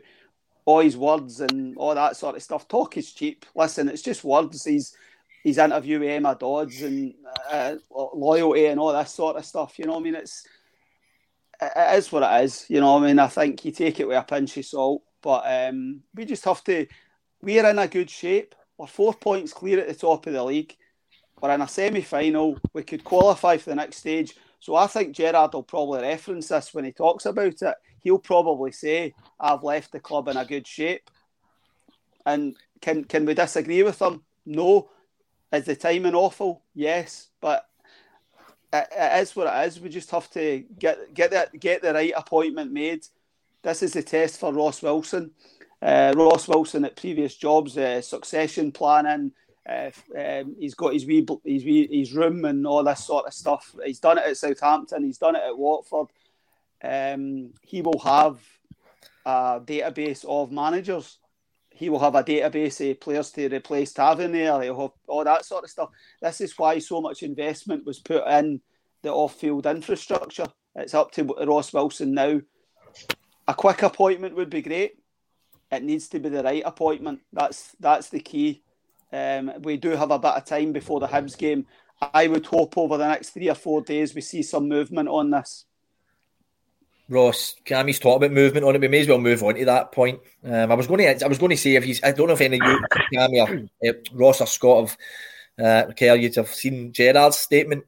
All 0.65 0.79
his 0.79 0.97
words 0.97 1.41
and 1.41 1.75
all 1.77 1.95
that 1.95 2.15
sort 2.15 2.35
of 2.35 2.43
stuff. 2.43 2.67
Talk 2.67 2.97
is 2.97 3.11
cheap. 3.11 3.45
Listen, 3.55 3.89
it's 3.89 4.01
just 4.01 4.23
words. 4.23 4.65
He's 4.65 4.95
his 5.43 5.57
interview 5.57 5.99
with 5.99 6.09
Emma 6.09 6.35
Dodds 6.39 6.81
and 6.81 7.13
uh, 7.51 7.75
loyalty 7.91 8.65
and 8.65 8.79
all 8.79 8.93
that 8.93 9.09
sort 9.09 9.37
of 9.37 9.45
stuff. 9.45 9.79
You 9.79 9.85
know, 9.85 9.97
I 9.97 9.99
mean, 9.99 10.15
it's 10.15 10.45
it 11.61 11.97
is 11.97 12.11
what 12.11 12.23
it 12.23 12.43
is. 12.43 12.65
You 12.69 12.81
know, 12.81 12.97
I 12.97 13.07
mean, 13.07 13.19
I 13.19 13.27
think 13.27 13.65
you 13.65 13.71
take 13.71 13.99
it 13.99 14.07
with 14.07 14.17
a 14.17 14.23
pinch 14.23 14.57
of 14.57 14.65
salt, 14.65 15.03
but 15.21 15.43
um, 15.45 16.01
we 16.13 16.25
just 16.25 16.45
have 16.45 16.63
to. 16.65 16.87
We're 17.41 17.69
in 17.69 17.79
a 17.79 17.87
good 17.87 18.09
shape. 18.09 18.55
We're 18.77 18.87
four 18.87 19.13
points 19.13 19.53
clear 19.53 19.79
at 19.79 19.87
the 19.87 19.93
top 19.93 20.25
of 20.27 20.33
the 20.33 20.43
league. 20.43 20.75
We're 21.41 21.53
in 21.53 21.61
a 21.61 21.67
semi-final. 21.67 22.57
We 22.73 22.83
could 22.83 23.03
qualify 23.03 23.57
for 23.57 23.69
the 23.69 23.75
next 23.75 23.97
stage. 23.97 24.35
So 24.59 24.75
I 24.75 24.87
think 24.87 25.15
Gerrard 25.15 25.53
will 25.53 25.63
probably 25.63 26.01
reference 26.01 26.49
this 26.49 26.73
when 26.73 26.85
he 26.85 26.91
talks 26.91 27.25
about 27.25 27.61
it. 27.61 27.75
He'll 28.01 28.19
probably 28.19 28.71
say, 28.71 29.13
"I've 29.39 29.63
left 29.63 29.91
the 29.91 29.99
club 29.99 30.27
in 30.27 30.37
a 30.37 30.45
good 30.45 30.67
shape." 30.67 31.09
And 32.25 32.55
can 32.81 33.05
can 33.05 33.25
we 33.25 33.33
disagree 33.33 33.83
with 33.83 34.01
him? 34.01 34.23
No, 34.45 34.89
is 35.51 35.65
the 35.65 35.75
timing 35.75 36.15
awful? 36.15 36.63
Yes, 36.73 37.29
but 37.41 37.65
it, 38.71 38.87
it 38.91 39.21
is 39.21 39.35
what 39.35 39.47
it 39.47 39.67
is. 39.67 39.79
We 39.79 39.89
just 39.89 40.11
have 40.11 40.29
to 40.31 40.63
get 40.77 41.13
get 41.13 41.31
that 41.31 41.59
get 41.59 41.81
the 41.81 41.93
right 41.93 42.13
appointment 42.15 42.71
made. 42.71 43.05
This 43.61 43.83
is 43.83 43.93
the 43.93 44.03
test 44.03 44.39
for 44.39 44.53
Ross 44.53 44.81
Wilson. 44.81 45.31
Uh, 45.81 46.13
Ross 46.15 46.47
Wilson 46.47 46.85
at 46.85 46.95
previous 46.95 47.35
jobs, 47.35 47.77
uh, 47.77 48.01
succession 48.01 48.71
planning. 48.71 49.31
Uh, 49.67 49.91
um, 50.17 50.55
he's 50.59 50.73
got 50.73 50.93
his 50.93 51.05
wee, 51.05 51.25
his 51.45 51.63
wee, 51.63 51.87
his 51.91 52.13
room 52.13 52.45
and 52.45 52.65
all 52.65 52.83
this 52.83 53.05
sort 53.05 53.27
of 53.27 53.33
stuff. 53.33 53.75
He's 53.85 53.99
done 53.99 54.17
it 54.17 54.25
at 54.25 54.37
Southampton. 54.37 55.03
He's 55.03 55.17
done 55.17 55.35
it 55.35 55.43
at 55.45 55.57
Watford. 55.57 56.07
Um, 56.83 57.53
he 57.61 57.81
will 57.81 57.99
have 57.99 58.39
a 59.25 59.61
database 59.63 60.25
of 60.25 60.51
managers 60.51 61.19
he 61.79 61.87
will 61.87 61.99
have 61.99 62.15
a 62.15 62.23
database 62.23 62.91
of 62.91 62.99
players 62.99 63.31
to 63.31 63.47
replace 63.47 63.93
Tavernier. 63.93 64.61
He'll 64.61 64.81
have 64.81 64.91
all 65.07 65.23
that 65.23 65.45
sort 65.45 65.63
of 65.63 65.69
stuff. 65.69 65.89
This 66.21 66.41
is 66.41 66.57
why 66.57 66.79
so 66.79 66.99
much 66.99 67.23
investment 67.23 67.85
was 67.85 67.99
put 67.99 68.27
in 68.27 68.59
the 69.01 69.13
off-field 69.13 69.65
infrastructure. 69.65 70.47
It's 70.75 70.93
up 70.93 71.11
to 71.13 71.23
Ross 71.23 71.71
Wilson 71.71 72.13
now. 72.13 72.41
A 73.47 73.53
quick 73.53 73.81
appointment 73.81 74.35
would 74.35 74.49
be 74.49 74.61
great. 74.61 74.99
It 75.71 75.83
needs 75.83 76.09
to 76.09 76.19
be 76.19 76.27
the 76.27 76.43
right 76.43 76.63
appointment. 76.65 77.21
That's 77.31 77.73
that's 77.79 78.09
the 78.09 78.19
key. 78.19 78.61
Um, 79.13 79.53
we 79.61 79.77
do 79.77 79.91
have 79.91 80.11
a 80.11 80.19
bit 80.19 80.31
of 80.31 80.43
time 80.43 80.73
before 80.73 80.99
the 80.99 81.07
Hibs 81.07 81.37
game. 81.37 81.65
I 82.01 82.27
would 82.27 82.45
hope 82.45 82.77
over 82.77 82.97
the 82.97 83.07
next 83.07 83.29
three 83.29 83.49
or 83.49 83.55
four 83.55 83.83
days 83.83 84.13
we 84.13 84.19
see 84.19 84.43
some 84.43 84.67
movement 84.67 85.07
on 85.07 85.29
this. 85.31 85.63
Ross, 87.09 87.55
Cammy's 87.65 87.99
talked 87.99 88.23
about 88.23 88.31
movement 88.31 88.65
on 88.65 88.75
it. 88.75 88.81
We 88.81 88.87
may 88.87 88.99
as 88.99 89.07
well 89.07 89.17
move 89.17 89.43
on 89.43 89.55
to 89.55 89.65
that 89.65 89.91
point. 89.91 90.19
Um, 90.43 90.71
I 90.71 90.75
was 90.75 90.87
going 90.87 90.99
to, 90.99 91.25
I 91.25 91.27
was 91.27 91.39
going 91.39 91.49
to 91.49 91.57
say 91.57 91.75
if 91.75 91.83
he's, 91.83 92.01
I 92.03 92.11
don't 92.11 92.27
know 92.27 92.33
if 92.33 92.41
any 92.41 92.59
of 92.61 92.67
you, 92.67 92.79
Cammy 93.13 93.69
or 93.83 93.89
uh, 93.89 93.93
Ross 94.13 94.41
or 94.41 94.47
Scott 94.47 94.89
have, 94.89 95.87
uh, 95.89 95.91
Kerr 95.93 96.15
you'd 96.15 96.35
have 96.35 96.49
seen 96.49 96.93
Gerrard's 96.93 97.39
statement. 97.39 97.83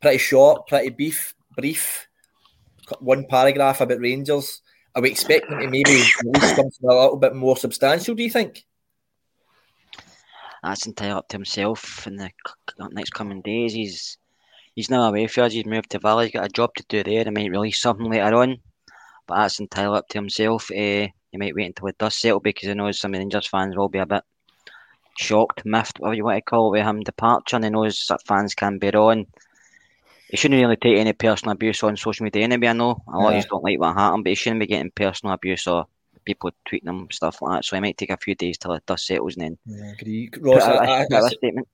Pretty 0.00 0.18
short, 0.18 0.68
pretty 0.68 0.90
brief, 0.90 1.34
brief. 1.56 2.08
One 3.00 3.26
paragraph 3.26 3.80
about 3.80 4.00
Rangers. 4.00 4.62
Are 4.94 5.02
we 5.02 5.10
expecting 5.10 5.58
to 5.58 5.66
maybe 5.66 6.04
release 6.22 6.54
something 6.54 6.88
a 6.88 6.94
little 6.94 7.16
bit 7.16 7.34
more 7.34 7.56
substantial? 7.56 8.14
Do 8.14 8.22
you 8.22 8.30
think? 8.30 8.64
That's 10.62 10.86
entirely 10.86 11.14
up 11.14 11.28
to 11.28 11.36
himself 11.36 12.06
in 12.06 12.16
the 12.16 12.30
next 12.92 13.10
coming 13.10 13.42
days. 13.42 13.72
He's 13.72 14.16
he's 14.74 14.90
now 14.90 15.08
away 15.08 15.26
for 15.26 15.42
us. 15.42 15.52
He's 15.52 15.66
moved 15.66 15.90
to 15.90 15.98
Villa. 15.98 16.24
He's 16.24 16.32
got 16.32 16.46
a 16.46 16.48
job 16.48 16.74
to 16.76 16.84
do 16.88 17.02
there. 17.02 17.24
He 17.24 17.30
might 17.30 17.50
release 17.50 17.80
something 17.80 18.10
later 18.10 18.34
on, 18.36 18.58
but 19.26 19.36
that's 19.36 19.60
entirely 19.60 19.98
up 19.98 20.08
to 20.08 20.18
himself. 20.18 20.70
Uh, 20.70 21.08
he 21.30 21.38
might 21.38 21.54
wait 21.54 21.66
until 21.66 21.88
it 21.88 21.98
does 21.98 22.14
settle 22.14 22.40
because 22.40 22.68
he 22.68 22.74
knows 22.74 22.98
some 22.98 23.12
of 23.12 23.14
the 23.14 23.18
Rangers 23.20 23.46
fans 23.46 23.76
will 23.76 23.88
be 23.88 23.98
a 23.98 24.06
bit 24.06 24.22
shocked, 25.18 25.64
miffed, 25.64 25.98
whatever 25.98 26.14
you 26.14 26.24
want 26.24 26.36
to 26.36 26.42
call 26.42 26.68
it, 26.68 26.78
with 26.78 26.86
him 26.86 27.00
departure. 27.00 27.56
And 27.56 27.64
he 27.64 27.70
knows 27.70 28.06
that 28.08 28.26
fans 28.26 28.54
can 28.54 28.78
be 28.78 28.90
on. 28.90 29.26
He 30.28 30.36
shouldn't 30.36 30.60
really 30.60 30.76
take 30.76 30.98
any 30.98 31.12
personal 31.12 31.52
abuse 31.52 31.82
on 31.82 31.96
social 31.96 32.24
media 32.24 32.42
anyway. 32.42 32.68
I 32.68 32.72
know 32.72 33.02
a 33.08 33.18
lot 33.18 33.30
yeah. 33.30 33.38
of 33.38 33.44
you 33.44 33.50
don't 33.50 33.64
like 33.64 33.78
what 33.78 33.94
happened, 33.94 34.24
but 34.24 34.30
he 34.30 34.34
shouldn't 34.34 34.60
be 34.60 34.66
getting 34.66 34.90
personal 34.90 35.34
abuse 35.34 35.66
or 35.66 35.86
people 36.24 36.50
tweeting 36.68 36.88
him 36.88 37.08
stuff 37.10 37.42
like 37.42 37.58
that. 37.58 37.64
So 37.64 37.76
it 37.76 37.80
might 37.80 37.96
take 37.96 38.10
a 38.10 38.16
few 38.16 38.34
days 38.34 38.58
till 38.58 38.72
it 38.72 38.86
does 38.86 39.06
settles 39.06 39.36
and 39.36 39.44
then. 39.44 39.58
Yeah, 39.66 39.92
agree. 39.92 40.30
Ross, 40.40 40.62
I, 40.62 40.74
I, 40.74 41.06
I, 41.12 41.28
statement. 41.28 41.68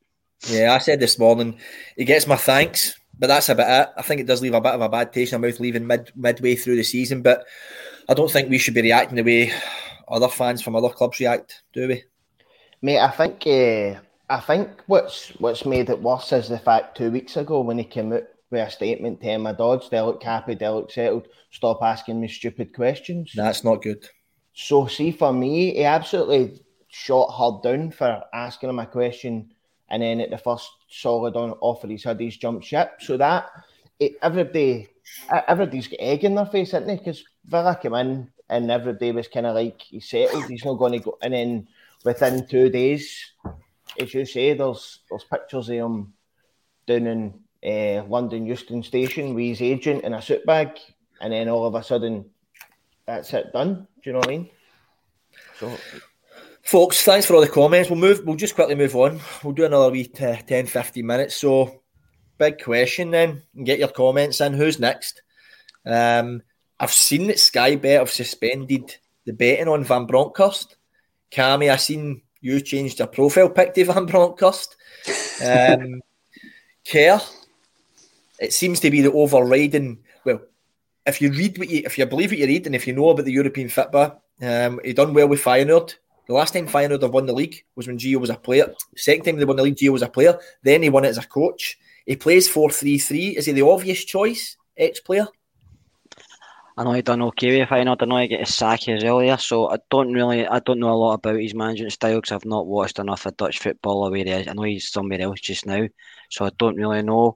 Yeah, 0.48 0.74
I 0.74 0.78
said 0.78 1.00
this 1.00 1.18
morning. 1.18 1.58
He 1.96 2.04
gets 2.04 2.26
my 2.26 2.36
thanks, 2.36 2.98
but 3.18 3.26
that's 3.26 3.48
about 3.48 3.88
it. 3.88 3.94
I 3.96 4.02
think 4.02 4.20
it 4.20 4.26
does 4.26 4.40
leave 4.40 4.54
a 4.54 4.60
bit 4.60 4.72
of 4.72 4.80
a 4.80 4.88
bad 4.88 5.12
taste 5.12 5.32
in 5.32 5.40
my 5.40 5.48
mouth 5.48 5.60
leaving 5.60 5.86
mid 5.86 6.10
midway 6.16 6.54
through 6.54 6.76
the 6.76 6.82
season. 6.82 7.22
But 7.22 7.44
I 8.08 8.14
don't 8.14 8.30
think 8.30 8.48
we 8.48 8.58
should 8.58 8.74
be 8.74 8.82
reacting 8.82 9.16
the 9.16 9.22
way 9.22 9.52
other 10.08 10.28
fans 10.28 10.62
from 10.62 10.76
other 10.76 10.88
clubs 10.88 11.20
react, 11.20 11.62
do 11.72 11.88
we? 11.88 12.04
Mate, 12.82 13.00
I 13.00 13.10
think 13.10 13.46
uh, 13.46 14.00
I 14.30 14.40
think 14.40 14.68
what's 14.86 15.28
what's 15.40 15.66
made 15.66 15.90
it 15.90 16.02
worse 16.02 16.32
is 16.32 16.48
the 16.48 16.58
fact 16.58 16.96
two 16.96 17.10
weeks 17.10 17.36
ago 17.36 17.60
when 17.60 17.78
he 17.78 17.84
came 17.84 18.12
out 18.12 18.22
with 18.50 18.66
a 18.66 18.70
statement 18.70 19.20
to 19.20 19.28
Emma 19.28 19.52
Dodds, 19.52 19.90
they 19.90 20.00
look 20.00 20.22
happy, 20.22 20.54
they 20.54 20.68
look 20.68 20.90
settled, 20.90 21.28
stop 21.50 21.82
asking 21.82 22.20
me 22.20 22.28
stupid 22.28 22.74
questions. 22.74 23.32
That's 23.34 23.62
not 23.62 23.82
good. 23.82 24.04
So 24.54 24.86
see 24.86 25.12
for 25.12 25.32
me, 25.32 25.74
he 25.74 25.84
absolutely 25.84 26.60
shot 26.88 27.28
her 27.38 27.60
down 27.62 27.92
for 27.92 28.22
asking 28.32 28.70
him 28.70 28.78
a 28.78 28.86
question 28.86 29.52
and 29.90 30.02
then 30.02 30.20
at 30.20 30.30
the 30.30 30.38
first 30.38 30.70
solid 30.88 31.36
on 31.36 31.52
offer 31.60 31.88
he's 31.88 32.04
had 32.04 32.20
he's 32.20 32.36
jumped 32.36 32.64
ship. 32.64 32.92
So 33.00 33.16
that 33.16 33.50
it, 33.98 34.12
everybody 34.22 34.88
everybody's 35.48 35.88
got 35.88 36.00
egg 36.00 36.24
in 36.24 36.34
their 36.34 36.46
face, 36.46 36.68
isn't 36.68 36.86
they? 36.86 36.96
Because 36.96 37.24
Villa 37.44 37.78
came 37.80 37.94
in 37.94 38.30
and 38.48 38.70
everybody 38.70 39.12
was 39.12 39.28
kind 39.28 39.46
of 39.46 39.54
like 39.54 39.80
he's 39.82 40.08
settled, 40.08 40.46
he's 40.46 40.64
not 40.64 40.74
going 40.74 40.92
to 40.92 40.98
go 40.98 41.18
and 41.22 41.34
then 41.34 41.68
within 42.04 42.46
two 42.46 42.68
days, 42.70 43.32
as 44.00 44.14
you 44.14 44.24
say, 44.24 44.54
there's 44.54 45.00
there's 45.08 45.24
pictures 45.24 45.68
of 45.68 45.74
him 45.74 46.12
down 46.86 47.06
in 47.06 47.40
uh, 47.64 48.04
London 48.04 48.46
Euston 48.46 48.82
Station 48.82 49.34
with 49.34 49.58
his 49.58 49.62
agent 49.62 50.04
in 50.04 50.14
a 50.14 50.22
suit 50.22 50.44
bag, 50.46 50.78
and 51.20 51.32
then 51.32 51.48
all 51.48 51.66
of 51.66 51.74
a 51.74 51.82
sudden, 51.82 52.24
that's 53.06 53.32
it 53.34 53.52
done. 53.52 53.86
Do 54.02 54.10
you 54.10 54.12
know 54.12 54.20
what 54.20 54.28
I 54.28 54.30
mean? 54.30 54.50
So, 55.58 55.76
folks, 56.62 57.02
thanks 57.02 57.26
for 57.26 57.34
all 57.34 57.40
the 57.40 57.48
comments. 57.48 57.90
We'll 57.90 57.98
move. 57.98 58.22
We'll 58.24 58.36
just 58.36 58.54
quickly 58.54 58.74
move 58.74 58.94
on. 58.96 59.20
We'll 59.42 59.54
do 59.54 59.64
another 59.64 59.90
wee 59.90 60.04
t- 60.04 60.36
10, 60.46 60.66
15 60.66 61.06
minutes. 61.06 61.36
So, 61.36 61.82
big 62.38 62.62
question 62.62 63.10
then. 63.10 63.42
Get 63.62 63.78
your 63.78 63.88
comments 63.88 64.40
in. 64.40 64.54
Who's 64.54 64.78
next? 64.78 65.22
Um, 65.84 66.42
I've 66.78 66.92
seen 66.92 67.26
that 67.26 67.38
Sky 67.38 67.76
Bet 67.76 67.98
have 67.98 68.10
suspended 68.10 68.96
the 69.26 69.32
betting 69.32 69.68
on 69.68 69.84
Van 69.84 70.06
Bronckhorst. 70.06 70.76
Cammy, 71.30 71.70
I 71.70 71.76
seen 71.76 72.22
you 72.40 72.60
changed 72.60 72.98
your 72.98 73.08
profile 73.08 73.50
pic 73.50 73.74
to 73.74 73.84
Van 73.86 74.06
Bronckhorst. 74.06 74.76
Um, 75.44 76.00
Kerr, 76.86 77.20
it 78.38 78.52
seems 78.52 78.80
to 78.80 78.90
be 78.90 79.02
the 79.02 79.12
overriding. 79.12 79.98
Well, 80.24 80.40
if 81.06 81.20
you 81.20 81.30
read 81.30 81.58
what 81.58 81.68
you, 81.68 81.82
if 81.84 81.98
you 81.98 82.06
believe 82.06 82.30
what 82.30 82.38
you 82.38 82.46
read, 82.46 82.66
and 82.66 82.74
if 82.74 82.86
you 82.86 82.94
know 82.94 83.10
about 83.10 83.24
the 83.24 83.32
European 83.32 83.68
football, 83.68 84.22
um, 84.40 84.80
he 84.82 84.92
done 84.92 85.12
well 85.12 85.28
with 85.28 85.42
Feyenoord. 85.42 85.94
The 86.30 86.36
last 86.36 86.54
time 86.54 86.68
Feyenoord 86.68 87.02
have 87.02 87.12
won 87.12 87.26
the 87.26 87.32
league 87.32 87.64
was 87.74 87.88
when 87.88 87.98
Gio 87.98 88.20
was 88.20 88.30
a 88.30 88.36
player. 88.36 88.72
Second 88.94 89.24
time 89.24 89.36
they 89.36 89.44
won 89.44 89.56
the 89.56 89.64
league, 89.64 89.74
Gio 89.74 89.90
was 89.90 90.02
a 90.02 90.08
player. 90.08 90.38
Then 90.62 90.80
he 90.84 90.88
won 90.88 91.04
it 91.04 91.08
as 91.08 91.18
a 91.18 91.26
coach. 91.26 91.76
He 92.06 92.14
plays 92.14 92.48
4 92.48 92.70
3 92.70 92.98
3. 92.98 93.28
Is 93.30 93.46
he 93.46 93.52
the 93.52 93.66
obvious 93.66 94.04
choice, 94.04 94.56
ex 94.76 95.00
player? 95.00 95.26
I 96.76 96.84
know 96.84 96.92
he 96.92 97.02
done 97.02 97.20
okay 97.22 97.58
with 97.58 97.68
Feyenoord. 97.68 98.00
I 98.00 98.04
know 98.04 98.16
he 98.18 98.28
get 98.28 98.46
his 98.46 98.54
sack 98.54 98.86
as 98.86 99.02
earlier, 99.02 99.36
so 99.38 99.70
I 99.70 99.78
don't 99.90 100.12
really, 100.12 100.46
I 100.46 100.60
don't 100.60 100.78
know 100.78 100.92
a 100.92 100.94
lot 100.94 101.14
about 101.14 101.40
his 101.40 101.52
management 101.52 101.94
style 101.94 102.20
because 102.20 102.30
I've 102.30 102.44
not 102.44 102.68
watched 102.68 103.00
enough 103.00 103.26
of 103.26 103.36
Dutch 103.36 103.58
football 103.58 104.04
or 104.04 104.12
where. 104.12 104.24
I 104.48 104.52
know 104.52 104.62
he's 104.62 104.88
somewhere 104.88 105.20
else 105.20 105.40
just 105.40 105.66
now, 105.66 105.88
so 106.30 106.44
I 106.44 106.50
don't 106.58 106.76
really 106.76 107.02
know. 107.02 107.34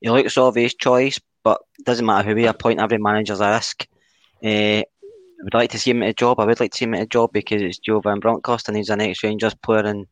He 0.00 0.10
looks 0.10 0.36
obvious 0.36 0.74
choice, 0.74 1.20
but 1.44 1.62
doesn't 1.84 2.04
matter 2.04 2.30
who 2.30 2.34
we 2.34 2.46
appoint. 2.46 2.80
Every 2.80 2.98
manager's 2.98 3.38
a 3.38 3.50
risk. 3.50 3.86
Uh, 4.42 4.82
I 4.82 4.84
would 5.44 5.54
like 5.54 5.70
to 5.70 5.78
see 5.78 5.90
him 5.90 6.02
at 6.02 6.10
a 6.10 6.14
job. 6.14 6.40
I 6.40 6.46
would 6.46 6.58
like 6.58 6.72
to 6.72 6.78
see 6.78 6.84
him 6.86 6.94
at 6.94 7.02
a 7.02 7.06
job 7.06 7.32
because 7.32 7.62
it's 7.62 7.78
Gio 7.78 8.02
Van 8.02 8.18
Bronckhorst 8.20 8.68
and 8.68 8.76
he's 8.76 8.90
an 8.90 9.00
ex-Rangers 9.00 9.54
player 9.54 9.84
and 9.84 10.06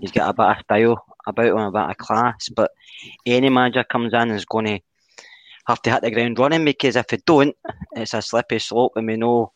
he's 0.00 0.12
got 0.12 0.30
a 0.30 0.34
bit 0.34 0.46
of 0.46 0.58
style 0.64 1.04
about 1.26 1.46
him, 1.46 1.58
a 1.58 1.72
bit 1.72 1.90
of 1.90 1.96
class. 1.96 2.48
But 2.50 2.70
any 3.26 3.48
manager 3.48 3.84
comes 3.84 4.12
in 4.12 4.30
is 4.30 4.44
going 4.44 4.66
to 4.66 4.80
have 5.66 5.80
to 5.82 5.90
hit 5.90 6.02
the 6.02 6.10
ground 6.10 6.38
running 6.38 6.64
because 6.64 6.96
if 6.96 7.06
they 7.06 7.18
don't, 7.24 7.56
it's 7.96 8.14
a 8.14 8.22
slippery 8.22 8.58
slope 8.58 8.92
and 8.96 9.06
we 9.06 9.16
know 9.16 9.52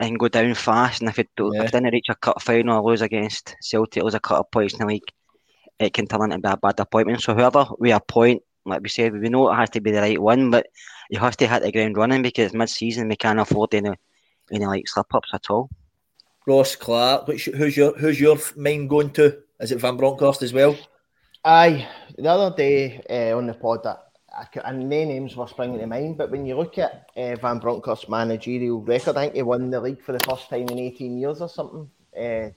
it 0.00 0.06
can 0.06 0.14
go 0.14 0.28
down 0.28 0.54
fast. 0.54 1.00
And 1.00 1.08
if 1.08 1.18
it, 1.18 1.28
yeah. 1.38 1.62
if 1.62 1.70
they 1.70 1.78
didn't 1.78 1.92
reach 1.92 2.08
a 2.08 2.16
cut 2.16 2.42
final 2.42 2.78
or 2.78 2.90
lose 2.90 3.02
against 3.02 3.56
Celtic, 3.60 4.02
lose 4.02 4.14
a 4.14 4.20
cut 4.20 4.40
of 4.40 4.50
points 4.50 4.74
in 4.74 4.80
the 4.80 4.86
league, 4.86 5.02
it 5.78 5.94
can 5.94 6.06
turn 6.06 6.32
into 6.32 6.52
a 6.52 6.56
bad 6.56 6.80
appointment. 6.80 7.22
So 7.22 7.34
whoever 7.34 7.66
we 7.78 7.92
appoint, 7.92 8.42
like 8.64 8.82
we 8.82 8.88
said, 8.88 9.12
we 9.12 9.28
know 9.28 9.50
it 9.50 9.56
has 9.56 9.70
to 9.70 9.80
be 9.80 9.92
the 9.92 10.00
right 10.00 10.20
one, 10.20 10.50
but 10.50 10.66
you 11.10 11.20
have 11.20 11.36
to 11.36 11.46
hit 11.46 11.62
the 11.62 11.70
ground 11.70 11.96
running 11.96 12.22
because 12.22 12.52
mid-season 12.52 13.08
we 13.08 13.16
can't 13.16 13.38
afford 13.38 13.74
any 13.74 13.90
any 14.52 14.66
like 14.66 14.88
slip-ups 14.88 15.30
at 15.32 15.50
all. 15.50 15.70
Ross 16.46 16.76
Clark, 16.76 17.26
which, 17.26 17.46
who's 17.46 17.76
your 17.76 17.96
who's 17.96 18.20
your 18.20 18.38
mind 18.56 18.90
going 18.90 19.10
to? 19.12 19.38
Is 19.60 19.72
it 19.72 19.80
Van 19.80 19.96
Bronckhorst 19.96 20.42
as 20.42 20.52
well? 20.52 20.76
Aye, 21.44 21.88
the 22.16 22.28
other 22.28 22.54
day 22.54 23.02
uh, 23.08 23.36
on 23.36 23.46
the 23.46 23.54
pod 23.54 23.82
that 23.84 24.04
and 24.64 24.88
no 24.88 25.04
names 25.04 25.36
were 25.36 25.46
springing 25.46 25.78
to 25.78 25.86
mind, 25.86 26.18
but 26.18 26.30
when 26.30 26.46
you 26.46 26.56
look 26.56 26.78
at 26.78 27.08
uh, 27.16 27.36
Van 27.36 27.58
Bronckhorst's 27.58 28.08
managerial 28.08 28.80
record, 28.80 29.16
I 29.16 29.24
think 29.24 29.34
he 29.34 29.42
won 29.42 29.70
the 29.70 29.80
league 29.80 30.02
for 30.02 30.12
the 30.12 30.24
first 30.28 30.50
time 30.50 30.68
in 30.68 30.78
18 30.78 31.18
years 31.18 31.40
or 31.40 31.48
something. 31.48 31.88
Uh, 32.16 32.50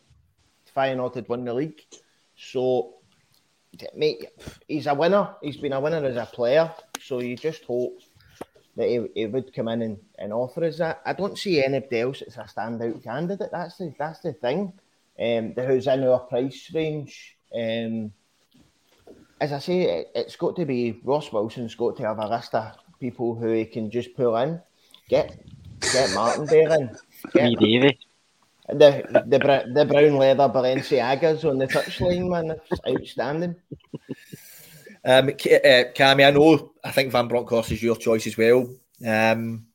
Feyenoord 0.75 1.15
had 1.15 1.29
won 1.29 1.45
the 1.45 1.53
league. 1.53 1.81
So, 2.35 2.95
mate, 3.95 4.25
he's 4.67 4.87
a 4.87 4.93
winner. 4.93 5.35
He's 5.41 5.57
been 5.57 5.73
a 5.73 5.79
winner 5.79 6.03
as 6.05 6.15
a 6.15 6.25
player. 6.25 6.71
So 7.01 7.19
you 7.19 7.35
just 7.35 7.63
hope 7.63 7.99
that 8.77 8.87
he, 8.87 9.07
he 9.15 9.25
would 9.25 9.53
come 9.53 9.67
in 9.67 9.81
and, 9.81 9.97
and 10.17 10.31
offer 10.31 10.63
us 10.63 10.77
that. 10.77 11.01
I 11.05 11.13
don't 11.13 11.37
see 11.37 11.63
anybody 11.63 11.99
else 11.99 12.19
that's 12.19 12.37
a 12.37 12.41
standout 12.43 13.03
candidate. 13.03 13.49
That's 13.51 13.77
the 13.77 13.93
that's 13.97 14.19
the 14.19 14.33
thing. 14.33 14.71
Um, 15.19 15.53
who's 15.53 15.87
in 15.87 16.03
our 16.03 16.19
price 16.19 16.69
range. 16.73 17.37
Um, 17.53 18.11
as 19.41 19.51
I 19.51 19.59
say, 19.59 19.81
it, 19.81 20.11
has 20.15 20.35
got 20.35 20.55
to 20.57 20.65
be 20.65 20.99
Ross 21.03 21.31
Wilson's 21.33 21.75
got 21.75 21.97
to 21.97 22.03
have 22.03 22.19
a 22.19 22.27
list 22.27 22.53
of 22.53 22.75
people 22.99 23.35
who 23.35 23.51
he 23.51 23.65
can 23.65 23.89
just 23.89 24.15
pull 24.15 24.37
in. 24.37 24.61
Get 25.09 25.43
get 25.91 26.11
Martin 26.11 26.45
there 26.45 26.71
in. 26.73 26.95
Get, 27.33 27.59
Davy. 27.59 27.99
The, 28.69 29.23
the 29.25 29.63
the 29.73 29.85
brown 29.85 30.17
leather 30.17 30.49
Balenciagas 30.49 31.49
on 31.49 31.57
the 31.57 31.67
touchline, 31.67 32.29
man, 32.29 32.47
that's 32.49 32.81
outstanding. 32.87 33.55
Um, 35.05 35.29
uh, 35.29 35.91
Cammy, 35.95 36.27
I 36.27 36.31
know. 36.31 36.73
I 36.83 36.91
think 36.91 37.11
Van 37.11 37.27
Bronckhorst 37.27 37.71
is 37.71 37.83
your 37.83 37.95
choice 37.95 38.27
as 38.27 38.37
well. 38.37 38.69
Um, 39.05 39.67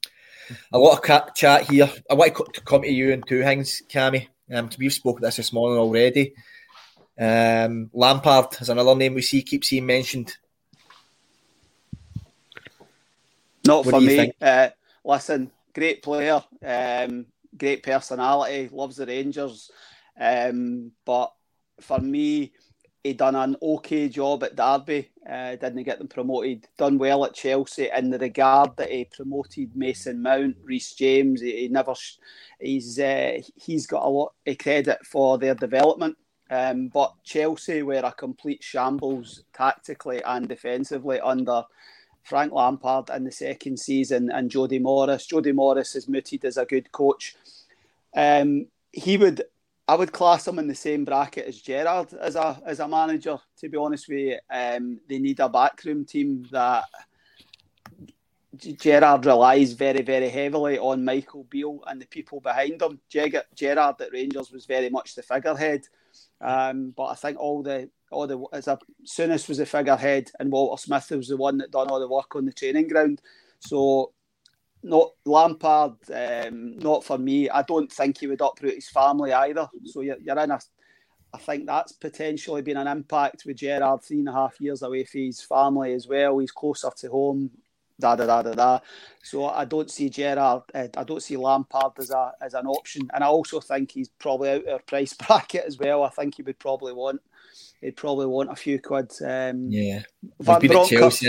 a 0.73 0.79
lot 0.79 1.09
of 1.09 1.35
chat 1.35 1.71
here. 1.71 1.91
I 2.11 2.15
want 2.15 2.35
to 2.55 2.61
come 2.61 2.83
to 2.83 2.91
you 2.91 3.11
in 3.11 3.23
two 3.23 3.43
things, 3.43 3.83
Cammy. 3.89 4.29
Um, 4.53 4.69
we've 4.79 4.93
spoken 4.93 5.23
this 5.23 5.37
this 5.37 5.53
morning 5.53 5.79
already. 5.79 6.35
Um, 7.19 7.91
Lampard 7.93 8.61
is 8.61 8.69
another 8.69 8.95
name 8.95 9.15
we 9.15 9.23
see 9.23 9.43
keep 9.43 9.65
seeing 9.65 9.87
mentioned. 9.87 10.37
Not 13.65 13.85
what 13.85 13.95
for 13.95 14.01
me. 14.01 14.33
Uh, 14.41 14.71
listen, 15.05 15.51
great 15.73 16.03
player, 16.03 16.43
um, 16.65 17.27
great 17.57 17.83
personality, 17.83 18.69
loves 18.73 18.97
the 18.97 19.07
Rangers. 19.07 19.71
Um, 20.19 20.93
but 21.05 21.33
for 21.81 21.99
me, 21.99 22.53
he 23.05 23.13
done 23.13 23.35
an 23.35 23.57
okay 23.61 24.09
job 24.09 24.45
at 24.45 24.57
Derby. 24.57 25.11
Uh, 25.29 25.57
didn't 25.57 25.83
get 25.83 25.99
them 25.99 26.09
promoted. 26.09 26.69
Done 26.79 26.99
well 26.99 27.25
at 27.25 27.35
Chelsea 27.35 27.89
in 27.95 28.11
the 28.11 28.19
regard 28.19 28.77
that 28.77 28.91
he 28.91 29.07
promoted 29.07 29.75
Mason 29.75 30.23
Mount, 30.23 30.57
Reece 30.63 30.95
James. 30.95 31.41
He, 31.41 31.63
he 31.63 31.69
never. 31.69 31.95
He's 32.61 32.99
uh, 32.99 33.39
he's 33.57 33.87
got 33.87 34.05
a 34.05 34.09
lot 34.09 34.33
of 34.47 34.59
credit 34.59 35.05
for 35.05 35.39
their 35.39 35.55
development. 35.55 36.17
Um, 36.51 36.89
but 36.89 37.15
Chelsea 37.25 37.83
were 37.83 38.03
a 38.05 38.13
complete 38.13 38.63
shambles 38.63 39.43
tactically 39.55 40.23
and 40.23 40.47
defensively 40.47 41.19
under 41.19 41.65
Frank 42.25 42.53
Lampard 42.53 43.11
in 43.11 43.25
the 43.25 43.33
second 43.33 43.79
season 43.79 44.31
and 44.31 44.51
Jody 44.51 44.79
Morris. 44.79 45.27
Jody 45.27 45.53
Morris 45.53 45.97
is 45.97 46.09
mooted 46.09 46.45
as 46.45 46.59
a 46.59 46.67
good 46.67 46.93
coach. 46.93 47.37
Um, 48.15 48.67
he 48.93 49.17
would, 49.17 49.45
I 49.89 49.95
would 49.97 50.13
class 50.13 50.47
him 50.47 50.59
in 50.59 50.69
the 50.69 50.75
same 50.75 51.05
bracket 51.05 51.47
as 51.47 51.61
Gerrard 51.61 52.15
as 52.15 52.37
a 52.37 52.61
as 52.65 52.81
a 52.81 52.89
manager. 52.89 53.39
To 53.59 53.69
be 53.69 53.77
honest 53.77 54.09
with 54.09 54.19
you, 54.19 54.39
um, 54.51 55.01
they 55.09 55.19
need 55.19 55.41
a 55.41 55.49
backroom 55.49 56.05
team 56.05 56.47
that 56.53 56.85
Gerrard 58.57 59.27
relies 59.27 59.73
very, 59.73 60.03
very 60.03 60.29
heavily 60.29 60.79
on 60.79 61.05
Michael 61.05 61.45
Beale 61.45 61.81
and 61.87 62.01
the 62.01 62.07
people 62.07 62.41
behind 62.41 62.81
him. 62.81 63.01
Gerrard 63.09 64.01
at 64.01 64.13
Rangers 64.13 64.53
was 64.53 64.67
very 64.67 64.91
much 64.91 65.15
the 65.15 65.23
figurehead. 65.23 65.83
Um, 66.41 66.93
but 66.97 67.07
I 67.07 67.15
think 67.15 67.39
all 67.39 67.63
the 67.63 67.89
all 68.11 68.27
the 68.27 68.45
as 68.53 68.69
a 68.69 68.79
Souness 69.07 69.49
was 69.49 69.59
the 69.59 69.67
figurehead 69.67 70.31
and 70.39 70.53
Walter 70.53 70.81
Smith 70.81 71.11
was 71.11 71.29
the 71.29 71.37
one 71.37 71.57
that 71.59 71.71
done 71.71 71.89
all 71.89 72.01
the 72.01 72.09
work 72.09 72.37
on 72.37 72.45
the 72.45 72.53
training 72.53 72.89
ground. 72.89 73.23
So 73.61 74.13
not 74.83 75.13
Lampard, 75.25 75.95
um, 76.13 76.79
not 76.79 77.05
for 77.05 77.19
me. 77.19 77.49
I 77.49 77.63
don't 77.63 77.91
think 77.91 78.19
he 78.19 78.27
would 78.27 78.41
uproot 78.41 78.75
his 78.75 78.89
family 78.89 79.33
either. 79.33 79.69
So 79.85 80.01
you're, 80.01 80.19
you're 80.21 80.39
in 80.39 80.51
a. 80.51 80.61
I 81.35 81.39
think 81.39 81.67
that's 81.67 81.93
potentially 81.93 82.61
been 82.61 82.77
an 82.77 82.87
impact 82.87 83.45
with 83.47 83.57
Gerrard 83.57 84.03
three 84.03 84.19
and 84.19 84.29
a 84.29 84.33
half 84.33 84.61
years 84.61 84.83
away 84.83 85.05
from 85.05 85.23
his 85.23 85.41
family 85.41 85.95
as 85.95 86.07
well. 86.07 86.39
He's 86.39 86.51
closer 86.51 86.91
to 86.95 87.09
home. 87.09 87.51
da 87.99 88.17
da 88.17 88.27
da 88.27 88.43
da 88.43 88.53
da. 88.53 88.79
So 89.23 89.47
I 89.47 89.65
don't 89.65 89.91
see 89.91 90.11
Gerrard. 90.11 90.63
uh, 90.75 90.89
I 90.97 91.05
don't 91.05 91.23
see 91.23 91.37
Lampard 91.37 91.93
as 91.99 92.11
a 92.11 92.33
as 92.41 92.55
an 92.55 92.67
option, 92.67 93.09
and 93.15 93.25
I 93.25 93.29
also 93.29 93.61
think 93.61 93.93
he's 93.93 94.09
probably 94.09 94.51
out 94.51 94.67
of 94.67 94.69
our 94.69 94.79
price 94.81 95.15
bracket 95.27 95.65
as 95.65 95.79
well. 95.79 96.03
I 96.03 96.11
think 96.11 96.37
he 96.37 96.43
would 96.43 96.59
probably 96.59 96.93
want 96.93 97.23
he'd 97.81 97.97
probably 97.97 98.27
want 98.27 98.51
a 98.51 98.57
few 98.57 98.81
quid. 98.81 99.13
Um, 99.25 99.71
yeah, 99.71 100.03
Van 100.41 100.61
Bronckhorst, 100.61 101.25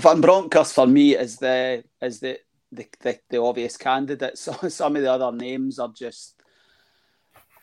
Van 0.00 0.20
Bronckhorst 0.20 0.74
for 0.74 0.86
me 0.86 1.16
is 1.16 1.36
the 1.36 1.84
is 2.00 2.20
the 2.20 2.38
the, 2.72 2.86
the, 3.00 3.18
the 3.30 3.42
obvious 3.42 3.76
candidate. 3.76 4.38
So 4.38 4.52
some 4.68 4.96
of 4.96 5.02
the 5.02 5.12
other 5.12 5.32
names 5.36 5.78
are 5.78 5.92
just 5.92 6.40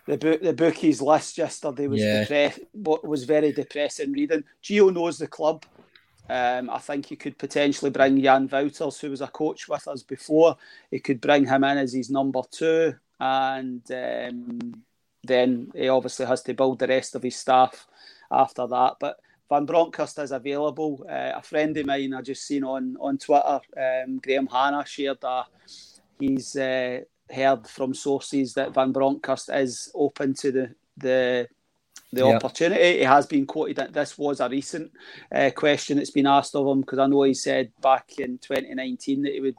the 0.05 0.17
book 0.17 0.41
the 0.41 0.53
bookies 0.53 1.01
list 1.01 1.37
yesterday 1.37 1.87
was 1.87 2.01
Yeah. 2.01 2.25
depre- 2.25 3.03
was 3.03 3.23
very 3.23 3.51
depressing 3.51 4.11
reading. 4.13 4.43
Gio 4.63 4.93
knows 4.93 5.17
the 5.17 5.27
club. 5.27 5.65
Um, 6.29 6.69
I 6.69 6.79
think 6.79 7.05
he 7.05 7.15
could 7.15 7.37
potentially 7.37 7.89
bring 7.89 8.21
Jan 8.21 8.49
Wouters, 8.49 8.99
who 8.99 9.09
was 9.11 9.21
a 9.21 9.27
coach 9.27 9.69
with 9.69 9.87
us 9.87 10.03
before. 10.03 10.57
He 10.91 10.99
could 10.99 11.21
bring 11.21 11.45
him 11.45 11.63
in 11.63 11.77
as 11.77 11.93
his 11.93 12.09
number 12.09 12.41
two, 12.51 12.95
and 13.19 13.81
um, 13.91 14.83
then 15.23 15.71
he 15.73 15.87
obviously 15.87 16.25
has 16.25 16.43
to 16.43 16.53
build 16.53 16.79
the 16.79 16.87
rest 16.87 17.15
of 17.15 17.23
his 17.23 17.37
staff 17.37 17.87
after 18.29 18.67
that. 18.67 18.95
But 18.99 19.19
Van 19.49 19.65
Bronckhorst 19.65 20.19
is 20.19 20.31
available. 20.31 21.05
Uh, 21.09 21.31
a 21.35 21.41
friend 21.41 21.75
of 21.77 21.85
mine 21.85 22.13
I 22.13 22.21
just 22.21 22.45
seen 22.45 22.63
on 22.63 22.97
on 22.99 23.17
Twitter, 23.17 23.59
um, 23.77 24.19
Graham 24.19 24.47
Hanna 24.47 24.85
shared 24.85 25.23
a 25.23 25.45
he's 26.19 26.55
uh, 26.55 27.01
heard 27.29 27.67
from 27.67 27.93
sources 27.93 28.53
that 28.53 28.73
Van 28.73 28.91
Bronckhorst 28.91 29.49
is 29.49 29.91
open 29.95 30.33
to 30.35 30.51
the 30.51 30.75
the 30.97 31.47
the 32.11 32.25
Yeah. 32.25 32.35
opportunity. 32.35 32.99
He 32.99 33.03
has 33.03 33.25
been 33.25 33.45
quoted 33.45 33.77
that 33.77 33.93
this 33.93 34.17
was 34.17 34.39
a 34.39 34.49
recent 34.49 34.91
uh, 35.33 35.51
question 35.55 35.97
that's 35.97 36.11
been 36.11 36.27
asked 36.27 36.55
of 36.55 36.67
him 36.67 36.81
because 36.81 36.99
I 36.99 37.07
know 37.07 37.23
he 37.23 37.33
said 37.33 37.71
back 37.81 38.17
in 38.19 38.37
2019 38.37 39.23
that 39.23 39.33
he 39.33 39.41
would 39.41 39.57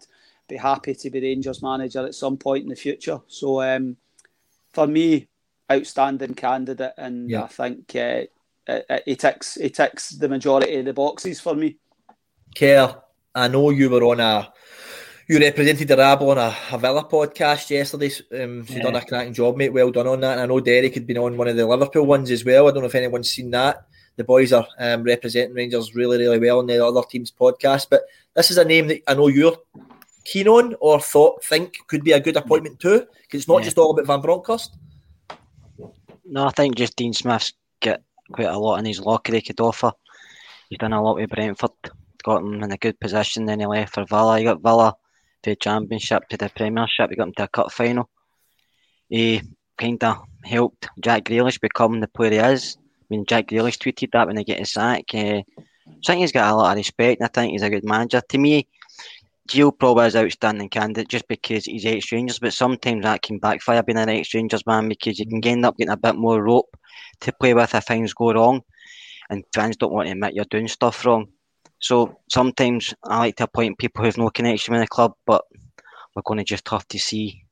be 0.48 0.56
happy 0.56 0.94
to 0.94 1.10
be 1.10 1.20
Rangers 1.20 1.62
manager 1.62 2.06
at 2.06 2.14
some 2.14 2.36
point 2.38 2.62
in 2.64 2.70
the 2.70 2.74
future. 2.76 3.20
So 3.28 3.60
um, 3.62 3.96
for 4.72 4.86
me, 4.86 5.28
outstanding 5.70 6.34
candidate, 6.34 6.94
and 6.96 7.30
Yeah. 7.30 7.44
I 7.44 7.46
think 7.48 7.94
uh, 7.94 8.22
he 9.04 9.16
ticks 9.16 9.54
he 9.54 9.70
ticks 9.70 10.10
the 10.10 10.28
majority 10.28 10.76
of 10.76 10.84
the 10.84 10.92
boxes 10.92 11.40
for 11.40 11.54
me. 11.54 11.76
Kerr, 12.56 12.94
I 13.34 13.48
know 13.48 13.70
you 13.70 13.90
were 13.90 14.04
on 14.04 14.20
a 14.20 14.52
you 15.28 15.38
represented 15.38 15.88
the 15.88 15.96
Rabble 15.96 16.30
on 16.30 16.38
a, 16.38 16.56
a 16.72 16.78
Villa 16.78 17.04
podcast 17.04 17.68
yesterday. 17.68 18.10
Um, 18.42 18.66
so 18.66 18.74
you 18.74 18.82
done 18.82 18.96
a 18.96 19.04
cracking 19.04 19.34
job, 19.34 19.58
mate. 19.58 19.72
Well 19.72 19.90
done 19.90 20.06
on 20.06 20.20
that. 20.20 20.32
And 20.32 20.40
I 20.40 20.46
know 20.46 20.58
Derek 20.60 20.94
had 20.94 21.06
been 21.06 21.18
on 21.18 21.36
one 21.36 21.48
of 21.48 21.56
the 21.56 21.66
Liverpool 21.66 22.06
ones 22.06 22.30
as 22.30 22.46
well. 22.46 22.66
I 22.66 22.70
don't 22.70 22.80
know 22.80 22.86
if 22.88 22.94
anyone's 22.94 23.30
seen 23.30 23.50
that. 23.50 23.86
The 24.16 24.24
boys 24.24 24.54
are 24.54 24.66
um, 24.78 25.02
representing 25.02 25.54
Rangers 25.54 25.94
really, 25.94 26.16
really 26.16 26.38
well 26.38 26.60
on 26.60 26.66
the 26.66 26.84
other 26.84 27.02
team's 27.08 27.30
podcast. 27.30 27.88
But 27.90 28.02
this 28.34 28.50
is 28.50 28.56
a 28.56 28.64
name 28.64 28.88
that 28.88 29.02
I 29.06 29.14
know 29.14 29.28
you're 29.28 29.56
keen 30.24 30.48
on 30.48 30.74
or 30.80 30.98
thought 30.98 31.44
think 31.44 31.76
could 31.88 32.04
be 32.04 32.12
a 32.12 32.20
good 32.20 32.36
appointment 32.36 32.80
too. 32.80 33.06
Because 33.22 33.40
it's 33.42 33.48
not 33.48 33.58
Yeah. 33.58 33.64
just 33.64 33.78
all 33.78 33.90
about 33.90 34.06
Van 34.06 34.22
Bronckhorst. 34.22 34.76
No, 36.24 36.46
I 36.46 36.50
think 36.52 36.74
just 36.74 36.96
Dean 36.96 37.12
Smith's 37.12 37.52
got 37.80 38.00
quite 38.32 38.48
a 38.48 38.58
lot 38.58 38.78
in 38.78 38.84
his 38.84 39.00
locker 39.00 39.34
he 39.34 39.42
could 39.42 39.60
offer. 39.60 39.92
He's 40.68 40.78
done 40.78 40.92
a 40.92 41.02
lot 41.02 41.16
with 41.16 41.30
Brentford, 41.30 41.70
got 42.22 42.42
him 42.42 42.62
in 42.62 42.72
a 42.72 42.76
good 42.76 43.00
position, 43.00 43.46
then 43.46 43.60
he 43.60 43.66
left 43.66 43.94
for 43.94 44.04
Villa. 44.04 44.38
He 44.38 44.44
got 44.44 44.62
Villa 44.62 44.94
to 45.42 45.50
the 45.50 45.56
Championship, 45.56 46.28
to 46.28 46.36
the 46.36 46.50
Premiership, 46.54 47.10
he 47.10 47.16
got 47.16 47.28
him 47.28 47.34
to 47.34 47.44
a 47.44 47.48
cup 47.48 47.72
final. 47.72 48.08
He 49.08 49.42
kind 49.78 50.02
of 50.04 50.18
helped 50.44 50.88
Jack 51.00 51.24
Grealish 51.24 51.60
become 51.60 52.00
the 52.00 52.08
player 52.08 52.30
he 52.30 52.36
is. 52.54 52.76
I 52.78 53.06
mean, 53.10 53.24
Jack 53.26 53.48
Grealish 53.48 53.78
tweeted 53.78 54.12
that 54.12 54.26
when 54.26 54.36
he 54.36 54.44
get 54.44 54.58
his 54.58 54.72
sack. 54.72 55.04
Uh, 55.14 55.42
I 55.88 56.00
think 56.06 56.20
he's 56.20 56.32
got 56.32 56.52
a 56.52 56.54
lot 56.54 56.72
of 56.72 56.76
respect 56.76 57.20
and 57.20 57.26
I 57.26 57.30
think 57.32 57.52
he's 57.52 57.62
a 57.62 57.70
good 57.70 57.84
manager. 57.84 58.20
To 58.28 58.38
me, 58.38 58.68
Gio 59.48 59.76
probably 59.76 60.06
is 60.06 60.14
outstanding 60.14 60.68
candidate 60.68 61.08
just 61.08 61.26
because 61.26 61.64
he's 61.64 61.86
ex 61.86 62.12
Rangers, 62.12 62.38
but 62.38 62.52
sometimes 62.52 63.02
that 63.02 63.22
can 63.22 63.38
backfire 63.38 63.82
being 63.82 63.96
an 63.96 64.10
ex 64.10 64.34
Rangers 64.34 64.66
man 64.66 64.88
because 64.88 65.18
you 65.18 65.26
can 65.26 65.44
end 65.44 65.64
up 65.64 65.78
getting 65.78 65.90
a 65.92 65.96
bit 65.96 66.16
more 66.16 66.42
rope 66.42 66.76
to 67.20 67.32
play 67.32 67.54
with 67.54 67.74
if 67.74 67.84
things 67.84 68.12
go 68.12 68.32
wrong, 68.32 68.60
and 69.30 69.44
fans 69.54 69.78
don't 69.78 69.92
want 69.92 70.06
to 70.06 70.12
admit 70.12 70.34
you're 70.34 70.44
doing 70.44 70.68
stuff 70.68 71.04
wrong. 71.06 71.28
So 71.80 72.18
sometimes 72.30 72.92
I 73.04 73.18
like 73.18 73.36
to 73.36 73.44
appoint 73.44 73.78
people 73.78 74.04
who've 74.04 74.18
no 74.18 74.28
connection 74.28 74.74
with 74.74 74.82
the 74.82 74.88
club, 74.88 75.14
but 75.26 75.44
we're 76.14 76.22
going 76.22 76.38
to 76.38 76.44
just 76.44 76.68
have 76.68 76.86
to 76.88 76.98
see 76.98 77.42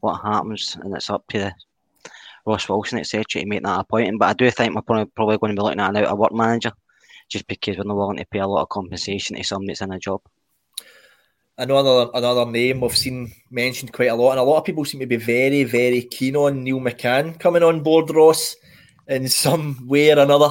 what 0.00 0.22
happens, 0.22 0.76
and 0.80 0.96
it's 0.96 1.10
up 1.10 1.24
to 1.28 1.38
the 1.38 1.52
Ross 2.46 2.66
Wilson, 2.66 2.98
etc., 2.98 3.24
to 3.24 3.46
make 3.46 3.62
that 3.62 3.80
appointment. 3.80 4.20
But 4.20 4.30
I 4.30 4.32
do 4.32 4.50
think 4.50 4.74
we're 4.74 4.80
probably, 4.80 5.04
probably 5.04 5.36
going 5.36 5.54
to 5.54 5.60
be 5.60 5.62
looking 5.62 5.80
at 5.80 5.90
an 5.90 5.98
out 5.98 6.04
of 6.04 6.18
work 6.18 6.32
manager, 6.32 6.72
just 7.28 7.46
because 7.46 7.76
we're 7.76 7.84
not 7.84 7.96
willing 7.96 8.16
to 8.16 8.24
pay 8.24 8.38
a 8.38 8.46
lot 8.46 8.62
of 8.62 8.70
compensation 8.70 9.36
to 9.36 9.44
somebody 9.44 9.72
that's 9.72 9.82
in 9.82 9.92
a 9.92 9.98
job. 9.98 10.22
Another 11.62 12.10
another 12.12 12.50
name 12.50 12.80
we've 12.80 12.96
seen 12.96 13.32
mentioned 13.48 13.92
quite 13.92 14.10
a 14.10 14.16
lot, 14.16 14.32
and 14.32 14.40
a 14.40 14.42
lot 14.42 14.58
of 14.58 14.64
people 14.64 14.84
seem 14.84 14.98
to 14.98 15.06
be 15.06 15.14
very, 15.14 15.62
very 15.62 16.02
keen 16.02 16.34
on 16.34 16.64
Neil 16.64 16.80
McCann 16.80 17.38
coming 17.38 17.62
on 17.62 17.84
board, 17.84 18.10
Ross, 18.10 18.56
in 19.06 19.28
some 19.28 19.86
way 19.86 20.10
or 20.10 20.18
another. 20.18 20.50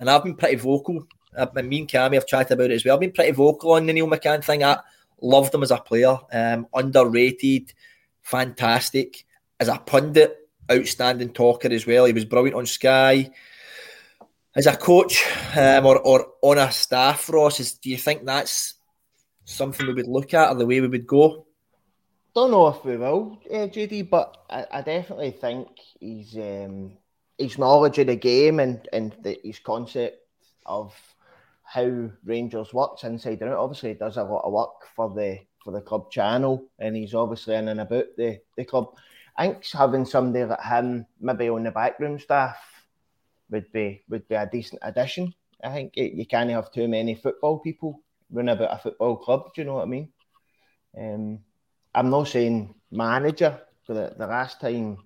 And 0.00 0.10
I've 0.10 0.24
been 0.24 0.34
pretty 0.34 0.56
vocal. 0.56 1.06
Uh, 1.36 1.46
and 1.54 1.68
me 1.68 1.78
and 1.78 1.88
Cammy 1.88 2.14
have 2.14 2.26
chatted 2.26 2.54
about 2.54 2.72
it 2.72 2.74
as 2.74 2.84
well. 2.84 2.94
I've 2.94 3.00
been 3.00 3.12
pretty 3.12 3.30
vocal 3.30 3.70
on 3.74 3.86
the 3.86 3.92
Neil 3.92 4.08
McCann 4.08 4.42
thing. 4.42 4.64
I 4.64 4.78
loved 5.20 5.54
him 5.54 5.62
as 5.62 5.70
a 5.70 5.76
player, 5.76 6.18
um, 6.32 6.66
underrated, 6.74 7.72
fantastic. 8.22 9.26
As 9.60 9.68
a 9.68 9.78
pundit, 9.78 10.36
outstanding 10.68 11.34
talker 11.34 11.68
as 11.68 11.86
well. 11.86 12.04
He 12.06 12.12
was 12.12 12.24
brilliant 12.24 12.56
on 12.56 12.66
Sky. 12.66 13.30
As 14.56 14.66
a 14.66 14.76
coach 14.76 15.24
um, 15.56 15.86
or, 15.86 16.00
or 16.00 16.32
on 16.42 16.58
a 16.58 16.72
staff, 16.72 17.30
Ross, 17.30 17.60
is, 17.60 17.74
do 17.74 17.90
you 17.90 17.96
think 17.96 18.24
that's 18.24 18.74
something 19.48 19.86
we 19.86 19.94
would 19.94 20.06
look 20.06 20.34
at 20.34 20.50
or 20.50 20.54
the 20.54 20.66
way 20.66 20.80
we 20.80 20.88
would 20.88 21.06
go? 21.06 21.46
Don't 22.34 22.50
know 22.50 22.68
if 22.68 22.84
we 22.84 22.96
will, 22.96 23.40
uh, 23.50 23.66
JD, 23.66 24.10
but 24.10 24.36
I, 24.48 24.66
I 24.70 24.82
definitely 24.82 25.32
think 25.32 25.68
he's 25.98 26.36
um, 26.36 26.92
his 27.36 27.58
knowledge 27.58 27.98
of 27.98 28.06
the 28.06 28.16
game 28.16 28.60
and 28.60 28.86
and 28.92 29.16
the, 29.22 29.40
his 29.42 29.58
concept 29.58 30.18
of 30.66 30.94
how 31.64 32.10
Rangers 32.24 32.72
works 32.72 33.04
inside 33.04 33.40
and 33.40 33.50
out. 33.50 33.58
Obviously, 33.58 33.90
he 33.90 33.94
does 33.94 34.18
a 34.18 34.22
lot 34.22 34.44
of 34.44 34.52
work 34.52 34.86
for 34.94 35.12
the 35.14 35.38
for 35.64 35.72
the 35.72 35.80
club 35.80 36.10
channel, 36.10 36.68
and 36.78 36.94
he's 36.94 37.14
obviously 37.14 37.54
in 37.54 37.68
and 37.68 37.80
about 37.80 38.06
the 38.16 38.40
the 38.56 38.64
club. 38.64 38.94
I 39.36 39.48
think 39.48 39.66
having 39.72 40.04
somebody 40.04 40.44
like 40.44 40.62
him, 40.62 41.06
maybe 41.20 41.48
on 41.48 41.64
the 41.64 41.70
backroom 41.70 42.18
staff, 42.18 42.58
would 43.50 43.72
be 43.72 44.04
would 44.08 44.28
be 44.28 44.34
a 44.34 44.48
decent 44.50 44.80
addition. 44.84 45.34
I 45.64 45.72
think 45.72 45.96
it, 45.96 46.12
you 46.12 46.26
can't 46.26 46.50
have 46.50 46.70
too 46.70 46.86
many 46.86 47.14
football 47.14 47.58
people 47.58 48.02
run 48.30 48.48
about 48.48 48.74
a 48.74 48.82
football 48.82 49.16
club. 49.16 49.54
Do 49.54 49.60
you 49.60 49.66
know 49.66 49.74
what 49.74 49.82
I 49.84 49.86
mean? 49.86 50.08
Um, 50.98 51.40
I'm 51.94 52.10
not 52.10 52.28
saying 52.28 52.74
manager. 52.90 53.60
The, 53.86 54.14
the 54.18 54.26
last 54.26 54.60
time 54.60 54.98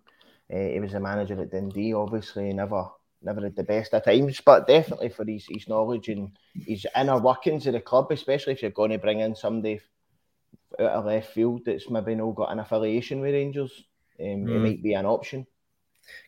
uh, 0.52 0.56
he 0.56 0.80
was 0.80 0.94
a 0.94 1.00
manager 1.00 1.40
at 1.40 1.50
Dundee, 1.50 1.94
obviously 1.94 2.52
never 2.52 2.88
never 3.22 3.40
had 3.42 3.54
the 3.54 3.62
best 3.62 3.94
of 3.94 4.04
times, 4.04 4.40
but 4.44 4.66
definitely 4.66 5.08
for 5.08 5.24
his, 5.24 5.46
his 5.48 5.68
knowledge 5.68 6.08
and 6.08 6.32
his 6.66 6.84
inner 6.96 7.18
workings 7.20 7.66
of 7.68 7.74
the 7.74 7.80
club, 7.80 8.10
especially 8.10 8.52
if 8.52 8.62
you're 8.62 8.72
going 8.72 8.90
to 8.90 8.98
bring 8.98 9.20
in 9.20 9.36
somebody 9.36 9.80
out 10.80 10.90
of 10.90 11.04
left 11.04 11.32
field 11.32 11.64
that's 11.64 11.88
maybe 11.88 12.16
not 12.16 12.34
got 12.34 12.50
an 12.50 12.58
affiliation 12.58 13.20
with 13.20 13.34
Rangers, 13.34 13.84
um, 14.20 14.26
it 14.26 14.48
Mm. 14.48 14.62
might 14.62 14.82
be 14.82 14.94
an 14.94 15.06
option. 15.06 15.46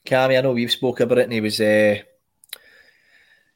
Cammy, 0.07 0.39
I 0.39 0.41
know 0.43 0.53
we've 0.53 0.71
spoke 0.71 1.01
about 1.01 1.19
it, 1.19 1.25
and 1.25 1.33
he 1.33 1.41
was. 1.41 1.61
Uh, 1.61 1.97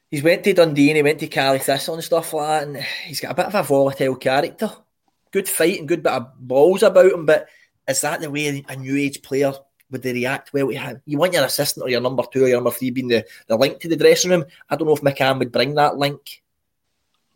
he's 0.09 0.23
went 0.23 0.43
to 0.43 0.53
Dundee 0.53 0.89
and 0.89 0.97
he 0.97 1.03
went 1.03 1.19
to 1.19 1.27
Caley 1.27 1.59
Thistle 1.59 1.95
and 1.95 2.03
stuff 2.03 2.33
like 2.33 2.47
that, 2.47 2.67
and 2.67 2.77
he's 3.05 3.19
got 3.19 3.31
a 3.31 3.35
bit 3.35 3.47
of 3.47 3.55
a 3.55 3.63
volatile 3.63 4.15
character. 4.15 4.71
Good 5.31 5.47
fight 5.47 5.79
and 5.79 5.87
good 5.87 6.03
bit 6.03 6.13
of 6.13 6.33
balls 6.39 6.83
about 6.83 7.11
him, 7.11 7.25
but 7.25 7.47
is 7.87 8.01
that 8.01 8.21
the 8.21 8.31
way 8.31 8.63
a 8.67 8.75
new 8.75 8.97
age 8.97 9.21
player 9.21 9.53
would 9.91 10.01
they 10.01 10.13
react 10.13 10.53
well 10.53 10.67
to 10.67 10.77
him? 10.77 11.01
You 11.05 11.17
want 11.17 11.33
your 11.33 11.45
assistant 11.45 11.85
or 11.85 11.89
your 11.89 12.01
number 12.01 12.23
two 12.31 12.43
or 12.43 12.47
your 12.47 12.57
number 12.57 12.71
three 12.71 12.91
being 12.91 13.07
the, 13.07 13.25
the 13.47 13.57
link 13.57 13.79
to 13.79 13.87
the 13.87 13.95
dressing 13.95 14.31
room. 14.31 14.45
I 14.69 14.75
don't 14.75 14.87
know 14.87 14.95
if 14.95 15.01
McCann 15.01 15.39
would 15.39 15.51
bring 15.51 15.75
that 15.75 15.97
link. 15.97 16.41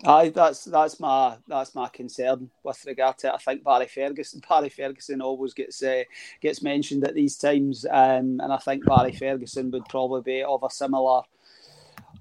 Aye, 0.05 0.29
that's 0.29 0.65
that's 0.65 0.99
my 0.99 1.37
that's 1.47 1.75
my 1.75 1.87
concern 1.87 2.49
with 2.63 2.83
regard 2.85 3.17
to 3.19 3.27
it. 3.27 3.35
I 3.35 3.37
think 3.37 3.63
Barry 3.63 3.87
Ferguson, 3.87 4.41
Barry 4.49 4.67
Ferguson 4.67 5.21
always 5.21 5.53
gets 5.53 5.81
uh, 5.81 6.03
gets 6.41 6.61
mentioned 6.61 7.07
at 7.07 7.15
these 7.15 7.37
times, 7.37 7.85
um, 7.89 8.41
and 8.41 8.51
I 8.51 8.57
think 8.57 8.85
Barry 8.85 9.13
Ferguson 9.13 9.71
would 9.71 9.85
probably 9.85 10.21
be 10.21 10.43
of 10.43 10.61
a 10.63 10.69
similar 10.69 11.21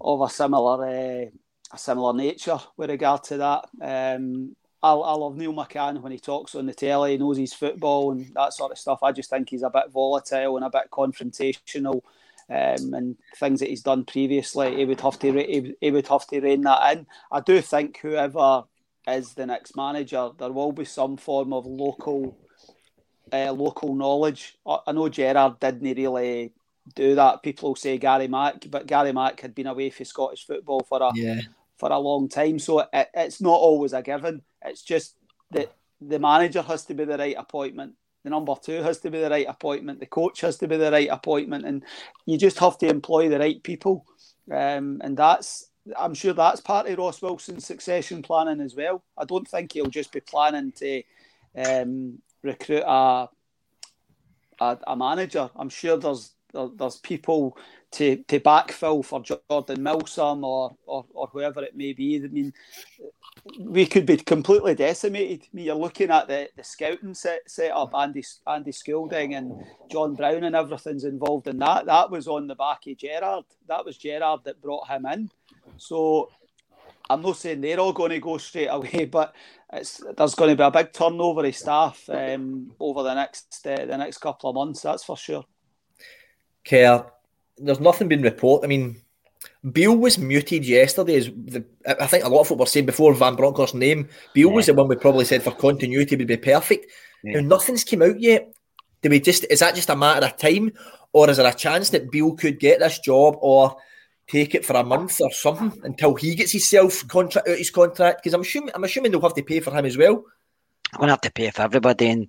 of 0.00 0.20
a 0.20 0.28
similar 0.28 0.86
uh, 0.86 1.26
a 1.72 1.78
similar 1.78 2.12
nature 2.12 2.58
with 2.76 2.90
regard 2.90 3.24
to 3.24 3.38
that. 3.38 3.68
Um, 3.80 4.56
I, 4.82 4.92
I 4.92 5.12
love 5.14 5.36
Neil 5.36 5.54
McCann 5.54 6.02
when 6.02 6.12
he 6.12 6.18
talks 6.18 6.54
on 6.54 6.66
the 6.66 6.74
telly, 6.74 7.12
he 7.12 7.18
knows 7.18 7.38
his 7.38 7.54
football 7.54 8.12
and 8.12 8.26
that 8.34 8.52
sort 8.52 8.72
of 8.72 8.78
stuff. 8.78 9.02
I 9.02 9.12
just 9.12 9.30
think 9.30 9.48
he's 9.48 9.62
a 9.62 9.70
bit 9.70 9.90
volatile 9.92 10.56
and 10.56 10.64
a 10.64 10.70
bit 10.70 10.90
confrontational. 10.90 12.02
Um, 12.50 12.92
and 12.92 13.16
things 13.36 13.60
that 13.60 13.70
he's 13.70 13.82
done 13.82 14.04
previously, 14.04 14.76
he 14.76 14.84
would 14.84 15.00
have 15.00 15.18
to 15.20 15.32
he, 15.32 15.74
he 15.80 15.90
would 15.90 16.08
have 16.08 16.26
to 16.26 16.40
rein 16.40 16.62
that 16.62 16.98
in. 16.98 17.06
I 17.30 17.40
do 17.40 17.62
think 17.62 17.98
whoever 17.98 18.64
is 19.06 19.32
the 19.34 19.46
next 19.46 19.76
manager, 19.76 20.30
there 20.38 20.52
will 20.52 20.72
be 20.72 20.84
some 20.84 21.16
form 21.16 21.52
of 21.52 21.64
local 21.64 22.36
uh, 23.32 23.52
local 23.52 23.94
knowledge. 23.94 24.58
I, 24.66 24.78
I 24.88 24.92
know 24.92 25.08
Gerrard 25.08 25.60
didn't 25.60 25.96
really 25.96 26.52
do 26.94 27.14
that. 27.14 27.42
People 27.42 27.70
will 27.70 27.76
say 27.76 27.98
Gary 27.98 28.28
Mack, 28.28 28.66
but 28.70 28.86
Gary 28.86 29.12
Mack 29.12 29.40
had 29.40 29.54
been 29.54 29.66
away 29.66 29.90
for 29.90 30.04
Scottish 30.04 30.46
football 30.46 30.80
for 30.88 31.02
a 31.02 31.10
Yeah. 31.14 31.40
for 31.76 31.90
a 31.90 31.98
long 31.98 32.28
time, 32.28 32.58
so 32.58 32.80
it, 32.80 33.08
it's 33.14 33.40
not 33.40 33.58
always 33.58 33.92
a 33.92 34.02
given. 34.02 34.42
It's 34.64 34.82
just 34.82 35.16
that 35.50 35.74
the 36.00 36.18
manager 36.18 36.62
has 36.62 36.84
to 36.86 36.94
be 36.94 37.04
the 37.04 37.18
right 37.18 37.36
appointment. 37.36 37.94
The 38.24 38.30
number 38.30 38.54
two 38.62 38.82
has 38.82 38.98
to 39.00 39.10
be 39.10 39.20
the 39.20 39.30
right 39.30 39.46
appointment. 39.48 39.98
The 39.98 40.06
coach 40.06 40.42
has 40.42 40.56
to 40.58 40.68
be 40.68 40.76
the 40.76 40.92
right 40.92 41.08
appointment, 41.10 41.64
and 41.64 41.84
you 42.26 42.38
just 42.38 42.58
have 42.58 42.78
to 42.78 42.88
employ 42.88 43.28
the 43.28 43.38
right 43.38 43.62
people. 43.62 44.06
Um, 44.50 45.00
and 45.02 45.16
that's 45.16 45.70
I'm 45.96 46.14
sure 46.14 46.32
that's 46.32 46.60
part 46.60 46.88
of 46.88 46.98
Ross 46.98 47.20
Wilson's 47.20 47.66
succession 47.66 48.22
planning 48.22 48.60
as 48.60 48.76
well. 48.76 49.02
I 49.18 49.24
don't 49.24 49.48
think 49.48 49.72
he'll 49.72 49.86
just 49.86 50.12
be 50.12 50.20
planning 50.20 50.72
to 50.72 51.02
um, 51.56 52.18
recruit 52.42 52.84
a, 52.86 53.28
a, 54.60 54.78
a 54.86 54.96
manager. 54.96 55.50
I'm 55.56 55.68
sure 55.68 55.96
there's 55.96 56.30
there, 56.30 56.41
there's 56.52 56.98
people 56.98 57.56
to 57.92 58.16
to 58.28 58.40
backfill 58.40 59.04
for 59.04 59.22
Jordan 59.22 59.82
Milsom 59.82 60.44
or, 60.44 60.76
or 60.86 61.04
or 61.14 61.28
whoever 61.28 61.62
it 61.62 61.76
may 61.76 61.92
be. 61.92 62.16
I 62.16 62.28
mean, 62.28 62.52
we 63.58 63.86
could 63.86 64.06
be 64.06 64.16
completely 64.16 64.74
decimated. 64.74 65.42
I 65.42 65.48
mean, 65.52 65.66
you're 65.66 65.74
looking 65.74 66.10
at 66.10 66.28
the, 66.28 66.48
the 66.56 66.62
scouting 66.62 67.14
set, 67.14 67.50
set 67.50 67.72
up, 67.72 67.94
Andy 67.94 68.24
Andy 68.46 68.72
Scoulding 68.72 69.34
and 69.34 69.52
John 69.90 70.14
Brown 70.14 70.44
and 70.44 70.56
everything's 70.56 71.04
involved 71.04 71.48
in 71.48 71.58
that. 71.58 71.86
That 71.86 72.10
was 72.10 72.28
on 72.28 72.46
the 72.46 72.54
back 72.54 72.86
of 72.86 72.96
Gerrard. 72.96 73.44
That 73.68 73.84
was 73.84 73.96
Gerrard 73.98 74.40
that 74.44 74.62
brought 74.62 74.88
him 74.88 75.06
in. 75.06 75.30
So 75.76 76.30
I'm 77.10 77.22
not 77.22 77.36
saying 77.36 77.60
they're 77.60 77.80
all 77.80 77.92
going 77.92 78.10
to 78.10 78.20
go 78.20 78.38
straight 78.38 78.68
away, 78.68 79.04
but 79.10 79.34
there's 79.70 80.34
going 80.34 80.50
to 80.50 80.56
be 80.56 80.62
a 80.62 80.70
big 80.70 80.92
turnover 80.92 81.44
of 81.44 81.56
staff 81.56 82.08
um, 82.10 82.72
over 82.78 83.02
the 83.02 83.14
next 83.14 83.66
uh, 83.66 83.84
the 83.86 83.96
next 83.96 84.18
couple 84.18 84.50
of 84.50 84.54
months. 84.56 84.82
That's 84.82 85.04
for 85.04 85.16
sure. 85.16 85.44
Kerr, 86.64 87.04
there's 87.58 87.80
nothing 87.80 88.08
been 88.08 88.22
reported. 88.22 88.66
I 88.66 88.68
mean, 88.68 89.00
Beale 89.70 89.96
was 89.96 90.18
muted 90.18 90.66
yesterday. 90.66 91.16
As 91.16 91.26
the, 91.26 91.64
I 91.86 92.06
think 92.06 92.24
a 92.24 92.28
lot 92.28 92.42
of 92.42 92.48
folk 92.48 92.58
were 92.58 92.66
saying 92.66 92.86
before 92.86 93.14
Van 93.14 93.36
Bronckhorst's 93.36 93.74
name, 93.74 94.08
Beale 94.34 94.48
yeah. 94.48 94.54
was 94.54 94.66
the 94.66 94.74
one 94.74 94.88
we 94.88 94.96
probably 94.96 95.24
said 95.24 95.42
for 95.42 95.52
continuity 95.52 96.16
would 96.16 96.26
be 96.26 96.36
perfect. 96.36 96.90
Yeah. 97.22 97.40
Now 97.40 97.48
nothing's 97.48 97.84
came 97.84 98.02
out 98.02 98.20
yet. 98.20 98.52
Do 99.02 99.10
we 99.10 99.20
just 99.20 99.44
is 99.50 99.60
that 99.60 99.74
just 99.74 99.90
a 99.90 99.96
matter 99.96 100.26
of 100.26 100.36
time, 100.36 100.72
or 101.12 101.28
is 101.30 101.36
there 101.36 101.50
a 101.50 101.54
chance 101.54 101.90
that 101.90 102.10
Beale 102.10 102.34
could 102.34 102.58
get 102.58 102.80
this 102.80 102.98
job, 103.00 103.36
or 103.40 103.76
take 104.26 104.54
it 104.54 104.64
for 104.64 104.76
a 104.76 104.84
month 104.84 105.20
or 105.20 105.32
something 105.32 105.72
until 105.84 106.14
he 106.14 106.34
gets 106.34 106.52
himself 106.52 107.06
contract 107.08 107.48
out 107.48 107.58
his 107.58 107.70
contract? 107.70 108.22
Because 108.22 108.34
I'm 108.34 108.42
assuming 108.42 108.70
I'm 108.74 108.84
assuming 108.84 109.12
they'll 109.12 109.20
have 109.20 109.34
to 109.34 109.42
pay 109.42 109.60
for 109.60 109.76
him 109.76 109.84
as 109.84 109.96
well. 109.96 110.24
I'm 110.92 111.00
gonna 111.00 111.12
have 111.12 111.20
to 111.22 111.32
pay 111.32 111.50
for 111.50 111.62
everybody, 111.62 112.08
and 112.08 112.28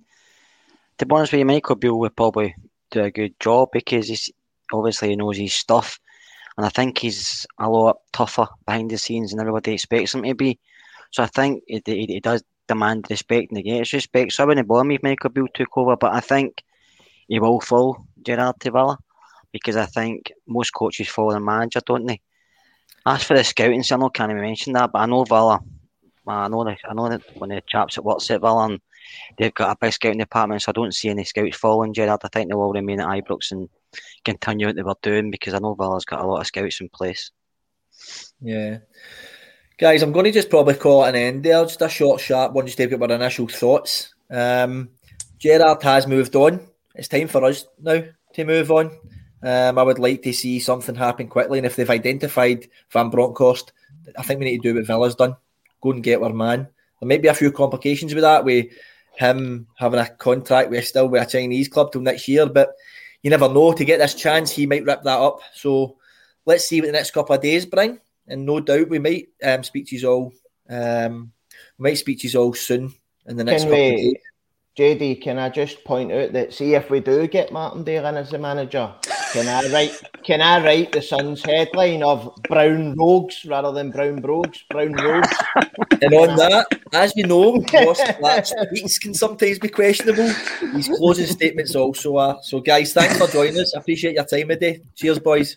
to 0.98 1.06
be 1.06 1.14
honest 1.14 1.32
with 1.32 1.40
you, 1.40 1.44
Michael 1.44 1.76
Beale 1.76 1.98
would 1.98 2.16
probably 2.16 2.54
do 2.94 3.04
a 3.04 3.10
good 3.10 3.38
job 3.40 3.68
because 3.72 4.08
he's 4.08 4.30
obviously 4.72 5.10
he 5.10 5.16
knows 5.16 5.36
his 5.36 5.54
stuff, 5.54 5.98
and 6.56 6.64
I 6.64 6.68
think 6.68 6.98
he's 6.98 7.46
a 7.58 7.68
lot 7.68 7.98
tougher 8.12 8.46
behind 8.66 8.90
the 8.90 8.98
scenes 8.98 9.30
than 9.30 9.40
everybody 9.40 9.74
expects 9.74 10.14
him 10.14 10.22
to 10.22 10.34
be. 10.34 10.58
So 11.10 11.22
I 11.22 11.26
think 11.26 11.62
he, 11.66 11.82
he, 11.84 12.06
he 12.06 12.20
does 12.20 12.42
demand 12.66 13.06
respect 13.10 13.50
and 13.50 13.58
he 13.58 13.64
gets 13.64 13.92
respect. 13.92 14.32
So 14.32 14.42
I 14.42 14.46
wouldn't 14.46 14.68
bother 14.68 14.84
me 14.84 14.96
if 14.96 15.02
Michael 15.02 15.30
Beale 15.30 15.48
took 15.54 15.76
over, 15.76 15.96
but 15.96 16.12
I 16.12 16.20
think 16.20 16.62
he 17.28 17.38
will 17.38 17.60
fall 17.60 18.06
Gerrard 18.22 18.56
Tavalla 18.60 18.98
because 19.52 19.76
I 19.76 19.86
think 19.86 20.32
most 20.46 20.70
coaches 20.70 21.08
follow 21.08 21.32
the 21.32 21.40
manager, 21.40 21.80
don't 21.84 22.06
they? 22.06 22.20
As 23.06 23.22
for 23.22 23.36
the 23.36 23.44
scouting, 23.44 23.84
I 23.90 23.96
know 23.96 24.08
can't 24.08 24.30
even 24.30 24.42
mention 24.42 24.72
that, 24.72 24.90
but 24.92 25.00
I 25.00 25.06
know 25.06 25.24
Villa. 25.24 25.60
I 26.26 26.48
know 26.48 26.64
the, 26.64 26.76
I 26.88 26.94
know 26.94 27.10
that 27.10 27.20
when 27.36 27.50
the 27.50 27.62
chaps 27.66 27.98
at 27.98 28.30
at 28.30 28.40
Villa 28.40 28.64
and 28.64 28.80
they've 29.38 29.54
got 29.54 29.70
a 29.70 29.78
big 29.80 29.92
scouting 29.92 30.18
department, 30.18 30.62
so 30.62 30.70
I 30.70 30.72
don't 30.72 30.94
see 30.94 31.08
any 31.08 31.24
scouts 31.24 31.56
falling, 31.56 31.92
Gerrard. 31.92 32.20
I 32.24 32.28
think 32.28 32.48
they 32.48 32.54
will 32.54 32.72
remain 32.72 33.00
at 33.00 33.08
Ibrox 33.08 33.52
and 33.52 33.68
continue 34.24 34.66
what 34.66 34.76
they 34.76 34.82
were 34.82 34.94
doing 35.02 35.30
because 35.30 35.54
I 35.54 35.58
know 35.58 35.74
Villa's 35.74 36.04
got 36.04 36.22
a 36.22 36.26
lot 36.26 36.40
of 36.40 36.46
scouts 36.46 36.80
in 36.80 36.88
place. 36.88 37.30
Yeah. 38.40 38.78
Guys, 39.78 40.02
I'm 40.02 40.12
going 40.12 40.26
to 40.26 40.32
just 40.32 40.50
probably 40.50 40.74
call 40.74 41.04
it 41.04 41.10
an 41.10 41.16
end 41.16 41.42
there. 41.42 41.64
Just 41.64 41.82
a 41.82 41.88
short, 41.88 42.20
sharp 42.20 42.52
one, 42.52 42.66
just 42.66 42.78
to 42.78 42.86
get 42.86 43.02
our 43.02 43.10
initial 43.10 43.48
thoughts. 43.48 44.14
Um, 44.30 44.90
Gerrard 45.38 45.82
has 45.82 46.06
moved 46.06 46.36
on. 46.36 46.60
It's 46.94 47.08
time 47.08 47.28
for 47.28 47.44
us 47.44 47.66
now 47.80 48.02
to 48.34 48.44
move 48.44 48.70
on. 48.70 48.90
Um, 49.42 49.78
I 49.78 49.82
would 49.82 49.98
like 49.98 50.22
to 50.22 50.32
see 50.32 50.60
something 50.60 50.94
happen 50.94 51.28
quickly. 51.28 51.58
And 51.58 51.66
if 51.66 51.76
they've 51.76 51.90
identified 51.90 52.68
Van 52.90 53.10
Bronckhorst, 53.10 53.72
I 54.16 54.22
think 54.22 54.38
we 54.38 54.46
need 54.46 54.62
to 54.62 54.72
do 54.72 54.74
what 54.78 54.86
Villa's 54.86 55.16
done. 55.16 55.36
Go 55.82 55.92
and 55.92 56.02
get 56.02 56.22
our 56.22 56.32
man. 56.32 56.68
There 57.00 57.08
might 57.08 57.22
be 57.22 57.28
a 57.28 57.34
few 57.34 57.52
complications 57.52 58.14
with 58.14 58.22
that, 58.22 58.44
with 58.44 58.66
him 59.16 59.66
having 59.76 60.00
a 60.00 60.08
contract 60.08 60.70
with 60.70 60.84
still 60.84 61.08
with 61.08 61.22
a 61.22 61.30
Chinese 61.30 61.68
club 61.68 61.92
till 61.92 62.00
next 62.00 62.28
year. 62.28 62.46
But 62.46 62.74
you 63.22 63.30
never 63.30 63.48
know. 63.48 63.72
To 63.72 63.84
get 63.84 63.98
this 63.98 64.14
chance, 64.14 64.50
he 64.50 64.66
might 64.66 64.84
rip 64.84 65.02
that 65.02 65.18
up. 65.18 65.40
So 65.54 65.96
let's 66.44 66.68
see 66.68 66.80
what 66.80 66.86
the 66.86 66.92
next 66.92 67.12
couple 67.12 67.34
of 67.34 67.42
days 67.42 67.66
bring. 67.66 67.98
And 68.26 68.46
no 68.46 68.60
doubt 68.60 68.88
we 68.88 68.98
might 68.98 69.28
um, 69.42 69.62
speak 69.62 69.88
to 69.88 69.96
you 69.96 70.08
all. 70.08 70.32
Um, 70.68 71.32
we 71.78 71.90
might 71.90 71.98
speak 71.98 72.20
to 72.20 72.28
you 72.28 72.40
all 72.40 72.54
soon 72.54 72.92
in 73.26 73.36
the 73.36 73.44
next 73.44 73.62
Can 73.62 73.70
couple 73.70 73.84
we, 73.84 73.90
of 73.90 73.96
days. 73.96 74.14
JD, 74.76 75.22
can 75.22 75.38
I 75.38 75.50
just 75.50 75.84
point 75.84 76.10
out 76.10 76.32
that 76.32 76.52
see 76.52 76.74
if 76.74 76.90
we 76.90 77.00
do 77.00 77.28
get 77.28 77.52
Martindale 77.52 78.06
in 78.06 78.16
as 78.16 78.30
the 78.30 78.38
manager, 78.38 78.92
can 79.34 79.48
I 79.48 79.68
write 79.72 80.00
can 80.22 80.40
I 80.40 80.64
write 80.64 80.92
the 80.92 81.02
Sun's 81.02 81.42
headline 81.42 82.04
of 82.04 82.32
Brown 82.48 82.94
Rogues 82.96 83.44
rather 83.44 83.72
than 83.72 83.90
Brown 83.90 84.20
Brogues? 84.20 84.62
Brown 84.70 84.92
Rogues. 84.92 85.28
and 86.00 86.14
on 86.14 86.36
that, 86.36 86.66
as 86.92 87.12
we 87.16 87.24
know, 87.24 87.58
Black's 88.20 88.54
tweets 88.72 89.00
can 89.00 89.12
sometimes 89.12 89.58
be 89.58 89.68
questionable. 89.68 90.28
His 90.76 90.86
closing 90.86 91.26
statements 91.26 91.74
also 91.74 92.16
are. 92.16 92.38
So 92.42 92.60
guys, 92.60 92.92
thanks 92.92 93.18
for 93.18 93.26
joining 93.26 93.58
us. 93.58 93.74
I 93.74 93.80
appreciate 93.80 94.14
your 94.14 94.24
time 94.24 94.48
today. 94.48 94.82
Cheers, 94.94 95.18
boys. 95.18 95.56